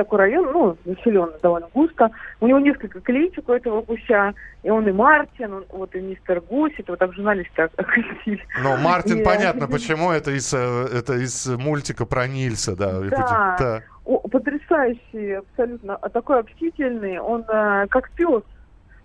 Такой 0.00 0.20
район, 0.20 0.50
ну, 0.50 0.78
населенный 0.86 1.38
довольно 1.42 1.68
густо. 1.74 2.10
У 2.40 2.46
него 2.46 2.58
несколько 2.58 3.02
кличек 3.02 3.46
у 3.50 3.52
этого 3.52 3.82
гуся. 3.82 4.32
И 4.62 4.70
он 4.70 4.88
и 4.88 4.92
Мартин, 4.92 5.52
он, 5.52 5.64
вот 5.68 5.94
и 5.94 6.00
мистер 6.00 6.40
Гусь. 6.40 6.72
Это 6.78 6.92
вот 6.92 6.98
так 6.98 7.10
в 7.10 7.16
журналисте 7.16 7.64
окрестили. 7.76 8.42
Ну, 8.62 8.78
Мартин, 8.78 9.18
И- 9.20 9.22
понятно, 9.22 9.66
почему. 9.70 10.10
Это 10.10 10.30
из, 10.30 10.54
э, 10.54 10.58
это 10.58 11.22
из 11.22 11.46
мультика 11.48 12.06
про 12.06 12.26
Нильса, 12.26 12.74
да. 12.74 13.00
Да. 13.10 13.56
Да. 13.58 13.82
О, 14.06 14.20
потрясающий, 14.20 15.32
абсолютно. 15.32 15.96
А 15.96 16.08
такой 16.08 16.40
общительный. 16.40 17.18
Он 17.18 17.44
э, 17.46 17.86
как 17.90 18.10
пес. 18.12 18.42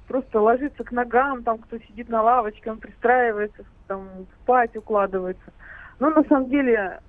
Просто 0.08 0.40
ложится 0.40 0.82
к 0.86 0.94
ногам, 0.94 1.44
там 1.44 1.58
кто 1.58 1.78
сидит 1.80 2.08
на 2.08 2.22
лавочке, 2.22 2.72
он 2.72 2.78
пристраивается, 2.78 3.66
там 3.88 4.08
спать 4.44 4.74
укладывается. 4.78 5.52
Но 6.00 6.10
на 6.12 6.24
самом 6.24 6.50
деле, 6.50 7.02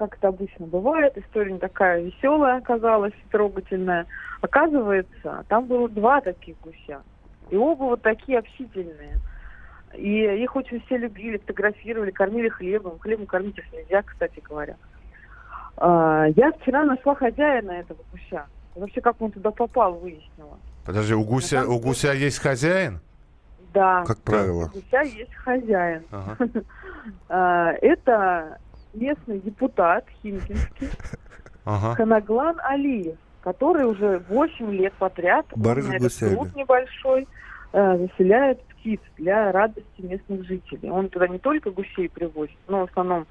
как 0.00 0.16
это 0.16 0.28
обычно 0.28 0.66
бывает, 0.66 1.18
история 1.18 1.52
не 1.52 1.58
такая 1.58 2.00
веселая 2.02 2.56
оказалась, 2.56 3.12
трогательная. 3.30 4.06
Оказывается, 4.40 5.44
там 5.48 5.66
было 5.66 5.90
два 5.90 6.22
таких 6.22 6.56
гуся. 6.62 7.02
И 7.50 7.56
оба 7.56 7.82
вот 7.84 8.00
такие 8.00 8.38
общительные. 8.38 9.18
И 9.94 10.22
их 10.42 10.56
очень 10.56 10.80
все 10.86 10.96
любили, 10.96 11.36
фотографировали, 11.36 12.10
кормили 12.12 12.48
хлебом. 12.48 12.98
Хлебом 12.98 13.26
кормить 13.26 13.58
их 13.58 13.70
нельзя, 13.74 14.00
кстати 14.02 14.40
говоря. 14.40 14.76
А, 15.76 16.24
Я 16.34 16.50
вчера 16.52 16.84
нашла 16.84 17.14
хозяина 17.14 17.72
этого 17.72 17.98
гуся. 18.10 18.46
Вообще, 18.74 19.02
как 19.02 19.20
он 19.20 19.32
туда 19.32 19.50
попал, 19.50 19.92
выяснила. 19.94 20.58
Подожди, 20.86 21.12
у 21.12 21.24
гуся, 21.24 21.66
у 21.68 21.78
гуся 21.78 22.12
есть 22.14 22.38
хозяин? 22.38 23.00
Да, 23.74 24.02
Как 24.06 24.18
правило. 24.22 24.64
у 24.64 24.78
гуся 24.78 25.02
есть 25.02 25.34
хозяин. 25.34 26.04
Ага. 26.10 26.36
А, 27.28 27.72
Это 27.80 28.58
местный 28.94 29.40
депутат 29.40 30.04
Химкинский 30.22 30.90
Ага. 31.64 31.94
Ханаглан 31.94 32.56
Алиев, 32.62 33.16
который 33.42 33.84
уже 33.84 34.22
8 34.28 34.70
лет 34.72 34.92
подряд 34.94 35.46
он 35.52 35.62
Барыга 35.62 35.92
на 36.00 36.08
с 36.08 36.22
этот 36.22 36.38
пруд 36.38 36.56
небольшой 36.56 37.28
э, 37.72 37.98
заселяет 37.98 38.62
птиц 38.62 39.00
для 39.18 39.52
радости 39.52 40.00
местных 40.00 40.46
жителей. 40.46 40.90
Он 40.90 41.08
туда 41.08 41.28
не 41.28 41.38
только 41.38 41.70
гусей 41.70 42.08
привозит, 42.08 42.56
но 42.66 42.86
в 42.86 42.90
основном 42.90 43.26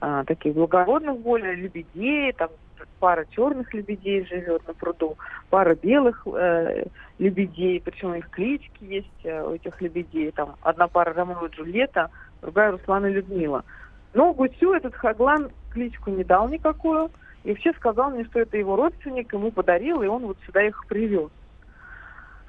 а, 0.00 0.24
таких 0.24 0.54
благородных 0.54 1.18
более 1.18 1.54
лебедей, 1.54 2.32
там 2.32 2.50
пара 2.98 3.24
черных 3.30 3.72
лебедей 3.72 4.26
живет 4.26 4.66
на 4.66 4.74
пруду, 4.74 5.16
пара 5.50 5.74
белых 5.74 6.26
э, 6.26 6.86
лебедей, 7.18 7.80
причем 7.80 8.14
их 8.14 8.28
клички 8.30 8.84
есть 8.84 9.24
э, 9.24 9.42
у 9.44 9.54
этих 9.54 9.80
лебедей. 9.80 10.32
Там 10.32 10.56
одна 10.62 10.88
пара 10.88 11.12
Ромео 11.12 11.46
и 11.46 11.50
Джульетта, 11.50 12.10
другая 12.40 12.72
Руслан 12.72 13.06
и 13.06 13.10
Людмила. 13.10 13.64
Но 14.14 14.32
гусю 14.34 14.74
этот 14.74 14.94
Хаглан 14.94 15.50
кличку 15.70 16.10
не 16.10 16.24
дал 16.24 16.48
никакую. 16.48 17.10
И 17.44 17.50
вообще 17.50 17.72
сказал 17.72 18.10
мне, 18.10 18.24
что 18.24 18.40
это 18.40 18.56
его 18.56 18.76
родственник, 18.76 19.32
ему 19.32 19.50
подарил, 19.50 20.02
и 20.02 20.06
он 20.06 20.26
вот 20.26 20.38
сюда 20.46 20.62
их 20.62 20.86
привез. 20.86 21.30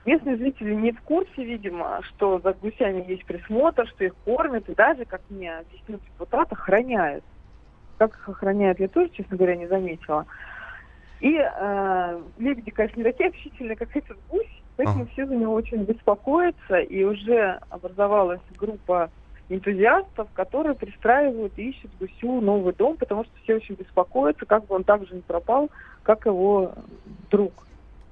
Местные 0.05 0.37
жители 0.37 0.73
не 0.73 0.91
в 0.91 1.01
курсе, 1.01 1.43
видимо, 1.43 2.01
что 2.03 2.39
за 2.39 2.53
гусями 2.53 3.05
есть 3.07 3.25
присмотр, 3.25 3.87
что 3.87 4.03
их 4.03 4.13
кормят, 4.25 4.67
и 4.67 4.75
даже, 4.75 5.05
как 5.05 5.21
мне 5.29 5.57
объяснил 5.57 5.99
депутат, 5.99 6.51
охраняют. 6.51 7.23
Как 7.97 8.13
их 8.13 8.29
охраняют, 8.29 8.79
я 8.79 8.87
тоже, 8.87 9.09
честно 9.09 9.37
говоря, 9.37 9.55
не 9.55 9.67
заметила. 9.67 10.25
И 11.21 11.37
э, 11.37 12.21
лебеди, 12.37 12.69
конечно, 12.71 12.97
не 12.97 13.03
такие 13.05 13.29
общительные, 13.29 13.77
как 13.77 13.95
этот 13.95 14.17
гусь, 14.29 14.61
поэтому 14.75 15.03
Ага. 15.03 15.11
все 15.13 15.25
за 15.25 15.35
него 15.35 15.53
очень 15.53 15.83
беспокоятся, 15.85 16.79
и 16.79 17.03
уже 17.03 17.59
образовалась 17.69 18.41
группа 18.57 19.09
энтузиастов, 19.49 20.27
которые 20.33 20.73
пристраивают 20.75 21.53
и 21.57 21.69
ищут 21.69 21.91
гусю 21.99 22.41
новый 22.41 22.73
дом, 22.73 22.97
потому 22.97 23.23
что 23.23 23.33
все 23.43 23.55
очень 23.55 23.75
беспокоятся, 23.75 24.45
как 24.45 24.65
бы 24.65 24.75
он 24.75 24.83
так 24.83 25.05
же 25.07 25.15
не 25.15 25.21
пропал, 25.21 25.69
как 26.03 26.25
его 26.25 26.73
друг. 27.29 27.51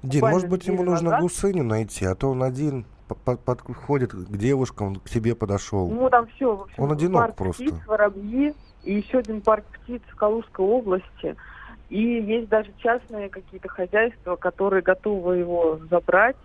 Дин, 0.02 0.20
может 0.20 0.48
быть, 0.48 0.66
ему 0.66 0.78
неделю 0.78 0.90
нужно 0.90 1.10
назад. 1.10 1.20
гусыню 1.22 1.62
найти, 1.64 2.04
а 2.04 2.14
то 2.14 2.30
он 2.30 2.42
один 2.42 2.84
по- 3.08 3.14
по- 3.14 3.36
подходит 3.36 4.12
к 4.12 4.36
девушкам, 4.36 4.96
к 4.96 5.08
тебе 5.08 5.34
подошел. 5.34 5.88
Ну, 5.88 6.08
там 6.10 6.26
все, 6.34 6.56
в 6.56 6.62
общем, 6.62 6.82
Он 6.82 6.92
одинок 6.92 7.20
парк 7.22 7.36
просто. 7.36 7.62
птиц, 7.64 7.74
воробьи, 7.86 8.54
и 8.84 8.94
еще 8.94 9.18
один 9.18 9.40
парк 9.40 9.64
птиц 9.72 10.02
в 10.10 10.16
Калужской 10.16 10.64
области. 10.66 11.36
И 11.88 12.00
есть 12.02 12.48
даже 12.48 12.70
частные 12.78 13.28
какие-то 13.28 13.68
хозяйства, 13.68 14.36
которые 14.36 14.82
готовы 14.82 15.36
его 15.36 15.78
забрать. 15.90 16.36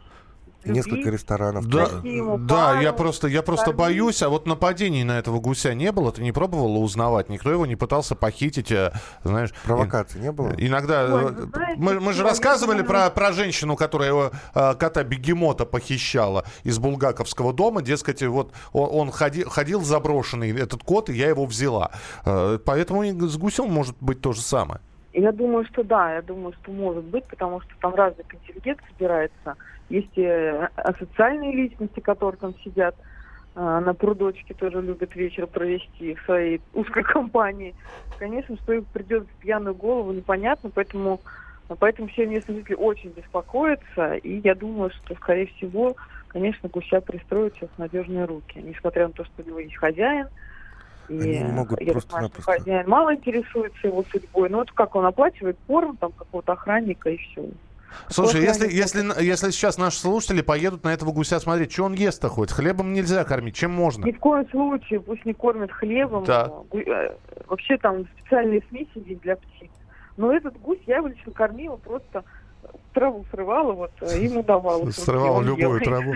Несколько 0.65 1.09
ресторанов. 1.09 1.67
Да, 1.67 1.83
ему 2.03 2.37
да, 2.37 2.55
пару, 2.73 2.81
я 2.81 2.91
просто, 2.91 3.27
я 3.27 3.41
просто 3.41 3.65
кормить. 3.67 3.79
боюсь, 3.79 4.21
а 4.21 4.29
вот 4.29 4.47
нападений 4.47 5.03
на 5.05 5.17
этого 5.19 5.39
гуся 5.39 5.73
не 5.73 5.91
было, 5.91 6.11
ты 6.11 6.21
не 6.23 6.31
пробовала 6.33 6.79
узнавать, 6.79 7.29
никто 7.29 7.49
его 7.51 7.65
не 7.65 7.75
пытался 7.77 8.15
похитить, 8.15 8.71
э, 8.71 8.91
знаешь. 9.23 9.53
Провокации 9.63 10.19
не 10.19 10.31
было? 10.31 10.51
и- 10.53 10.67
Иногда 10.67 11.05
Ой, 11.05 11.21
э, 11.23 11.27
вы 11.27 11.45
знаете, 11.53 11.81
мы, 11.81 11.99
мы 12.01 12.11
же 12.13 12.23
рассказывали 12.23 12.81
про, 12.81 13.09
про 13.09 13.31
женщину, 13.31 13.75
которая 13.77 14.09
его, 14.09 14.31
э, 14.55 14.73
кота 14.75 15.03
бегемота 15.03 15.65
похищала 15.65 16.43
из 16.63 16.79
булгаковского 16.79 17.53
дома, 17.53 17.81
дескать, 17.81 18.21
вот 18.23 18.51
он, 18.73 18.89
он 18.91 19.09
ходи- 19.11 19.45
ходил 19.47 19.81
заброшенный 19.83 20.51
этот 20.59 20.83
кот, 20.83 21.09
и 21.09 21.13
я 21.13 21.29
его 21.29 21.45
взяла. 21.45 21.91
Э, 22.25 22.59
Поэтому 22.65 23.03
и 23.03 23.11
с 23.11 23.37
гусем 23.37 23.71
может 23.71 23.95
быть 24.01 24.19
то 24.21 24.33
же 24.33 24.41
самое. 24.41 24.81
Я 25.13 25.31
думаю, 25.31 25.65
что 25.71 25.83
да, 25.83 26.15
я 26.15 26.21
думаю, 26.21 26.53
что 26.61 26.71
может 26.71 27.03
быть, 27.05 27.23
потому 27.25 27.61
что 27.61 27.71
там 27.81 27.95
разный 27.95 28.23
контингент 28.27 28.79
собирается. 28.91 29.55
Есть 29.89 30.11
и 30.15 30.21
э, 30.21 30.67
асоциальные 30.75 31.55
личности, 31.55 31.99
которые 31.99 32.39
там 32.39 32.55
сидят 32.63 32.95
э, 33.55 33.59
на 33.59 33.93
прудочке, 33.93 34.53
тоже 34.53 34.81
любят 34.81 35.15
вечер 35.15 35.47
провести 35.47 36.15
в 36.15 36.21
своей 36.23 36.61
узкой 36.73 37.03
компании. 37.03 37.73
Конечно, 38.19 38.57
что 38.57 38.73
их 38.73 38.85
придет 38.87 39.23
в 39.23 39.41
пьяную 39.41 39.75
голову, 39.75 40.11
непонятно, 40.11 40.69
поэтому, 40.73 41.21
поэтому 41.79 42.09
все 42.09 42.25
местные 42.25 42.59
жители 42.59 42.75
очень 42.75 43.11
беспокоятся, 43.11 44.15
и 44.15 44.39
я 44.39 44.55
думаю, 44.55 44.91
что, 44.91 45.15
скорее 45.15 45.47
всего, 45.47 45.95
конечно, 46.27 46.67
гуся 46.67 46.99
пристроят 46.99 47.55
сейчас 47.55 47.69
в 47.69 47.79
надежные 47.79 48.25
руки, 48.25 48.59
несмотря 48.59 49.07
на 49.07 49.13
то, 49.13 49.23
что 49.23 49.41
у 49.41 49.45
него 49.45 49.59
есть 49.59 49.77
хозяин, 49.77 50.27
и 51.07 51.37
Они 51.37 51.51
могут 51.51 51.79
я 51.79 51.93
так 51.93 52.05
понимаю, 52.05 52.29
что 52.33 52.41
хозяин 52.41 52.89
мало 52.89 53.15
интересуется 53.15 53.87
его 53.87 54.03
судьбой. 54.11 54.49
Ну 54.49 54.57
вот 54.57 54.71
как 54.71 54.95
он 54.95 55.05
оплачивает 55.05 55.57
корм 55.65 55.95
там 55.97 56.11
какого-то 56.11 56.53
охранника 56.53 57.09
и 57.09 57.17
все. 57.17 57.49
Слушай, 58.09 58.41
если, 58.41 58.69
если, 58.71 59.23
если 59.23 59.51
сейчас 59.51 59.77
наши 59.77 59.99
слушатели 59.99 60.41
поедут 60.41 60.83
на 60.83 60.93
этого 60.93 61.11
гуся 61.11 61.39
смотреть, 61.39 61.71
что 61.71 61.83
он 61.83 61.93
ест-то 61.93 62.29
хоть? 62.29 62.51
Хлебом 62.51 62.93
нельзя 62.93 63.23
кормить, 63.23 63.55
чем 63.55 63.71
можно? 63.71 64.05
Ни 64.05 64.11
в 64.11 64.19
коем 64.19 64.49
случае 64.49 64.99
пусть 64.99 65.25
не 65.25 65.33
кормят 65.33 65.71
хлебом. 65.71 66.23
Да. 66.23 66.51
Э, 66.73 67.15
Вообще 67.47 67.77
там 67.77 68.05
специальные 68.19 68.63
смеси 68.69 68.89
есть 69.05 69.21
для 69.21 69.35
птиц. 69.35 69.69
Но 70.17 70.31
этот 70.33 70.59
гусь 70.61 70.79
я 70.87 70.97
его 70.97 71.07
лично 71.07 71.31
кормила, 71.31 71.77
просто 71.77 72.23
траву 72.93 73.25
срывала, 73.31 73.73
вот 73.73 73.91
э, 74.01 74.19
ему 74.19 74.43
давала. 74.43 74.79
с 74.79 74.85
руки, 74.85 75.01
Срывал 75.01 75.35
он 75.37 75.45
ел. 75.45 75.55
любую 75.57 75.81
траву. 75.81 76.13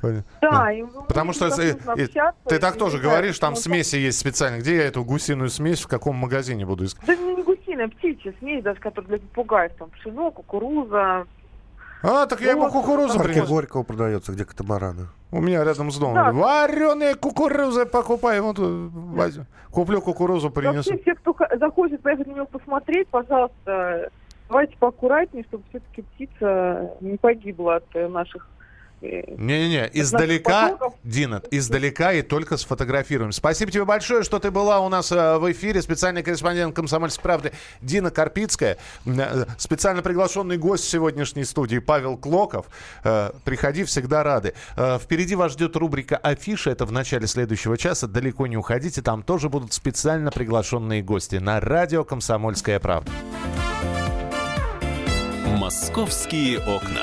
Понятно. 0.00 0.24
Да, 0.40 0.72
и 0.72 0.82
Потому 1.06 1.32
что 1.32 1.46
э, 1.46 1.50
э, 1.50 1.72
общаться, 1.86 2.34
ты 2.46 2.56
и 2.56 2.58
так 2.58 2.76
тоже 2.76 2.98
говоришь, 2.98 3.38
там 3.38 3.54
ну, 3.54 3.60
смеси 3.60 3.96
есть 3.96 4.18
специально. 4.18 4.58
Где 4.58 4.76
я 4.76 4.84
эту 4.84 5.04
гусиную 5.04 5.48
смесь 5.48 5.80
в 5.80 5.88
каком 5.88 6.16
магазине 6.16 6.66
буду 6.66 6.84
искать? 6.86 7.06
Да 7.06 7.14
не 7.14 7.42
гусиная, 7.72 7.88
птичья 7.88 8.34
смесь, 8.38 8.62
даже 8.62 8.80
которая 8.80 9.08
для 9.08 9.18
попугаев, 9.18 9.72
там 9.74 9.90
пшено, 9.90 10.30
кукуруза. 10.30 11.26
А, 12.02 12.26
так 12.26 12.40
я 12.40 12.52
ему 12.52 12.62
Вот, 12.62 12.72
кукурузу 12.72 13.14
В 13.14 13.18
парке 13.18 13.34
принес. 13.34 13.48
Горького 13.48 13.82
продается, 13.84 14.32
где 14.32 14.44
катамараны. 14.44 15.06
У 15.30 15.40
меня 15.40 15.64
рядом 15.64 15.90
с 15.90 15.98
домом. 15.98 16.14
Да. 16.14 16.32
Вареные 16.32 17.14
кукурузы 17.14 17.86
покупаем. 17.86 18.44
Вот, 18.44 18.58
э, 18.58 18.88
возьму. 18.92 19.44
Куплю 19.70 20.02
кукурузу, 20.02 20.50
принесу. 20.50 20.90
Вообще, 20.90 20.98
все, 21.02 21.14
кто 21.14 21.34
захочет 21.58 22.02
поехать 22.02 22.26
на 22.26 22.32
него 22.32 22.46
посмотреть, 22.46 23.08
пожалуйста, 23.08 24.10
давайте 24.48 24.76
поаккуратнее, 24.78 25.44
чтобы 25.44 25.62
все-таки 25.70 26.02
птица 26.02 26.90
не 27.00 27.16
погибла 27.16 27.76
от 27.76 27.84
э, 27.94 28.08
наших... 28.08 28.48
Не-не-не, 29.02 29.90
издалека, 29.92 30.70
потоков. 30.70 30.94
Дина, 31.02 31.42
издалека 31.50 32.12
и 32.12 32.22
только 32.22 32.56
сфотографируем. 32.56 33.32
Спасибо 33.32 33.72
тебе 33.72 33.84
большое, 33.84 34.22
что 34.22 34.38
ты 34.38 34.50
была 34.50 34.80
у 34.80 34.88
нас 34.88 35.10
э, 35.10 35.38
в 35.38 35.50
эфире. 35.52 35.82
Специальный 35.82 36.22
корреспондент 36.22 36.74
«Комсомольской 36.76 37.22
правды» 37.22 37.52
Дина 37.80 38.10
Карпицкая. 38.10 38.78
Э, 39.06 39.44
Специально 39.58 40.02
приглашенный 40.02 40.56
гость 40.56 40.84
сегодняшней 40.84 41.44
студии 41.44 41.78
Павел 41.78 42.16
Клоков. 42.16 42.66
Э, 43.04 43.32
Приходи, 43.44 43.84
всегда 43.84 44.22
рады. 44.22 44.54
Впереди 44.76 45.34
вас 45.34 45.52
ждет 45.52 45.76
рубрика 45.76 46.16
«Афиша». 46.16 46.70
Это 46.70 46.84
в 46.84 46.92
начале 46.92 47.26
следующего 47.26 47.76
часа. 47.76 48.06
Далеко 48.06 48.46
не 48.46 48.56
уходите. 48.56 49.02
Там 49.02 49.22
тоже 49.22 49.48
будут 49.48 49.72
специально 49.72 50.30
приглашенные 50.30 51.02
гости 51.02 51.36
на 51.36 51.60
радио 51.60 52.04
«Комсомольская 52.04 52.78
правда». 52.78 53.10
«Московские 55.46 56.58
окна». 56.60 57.02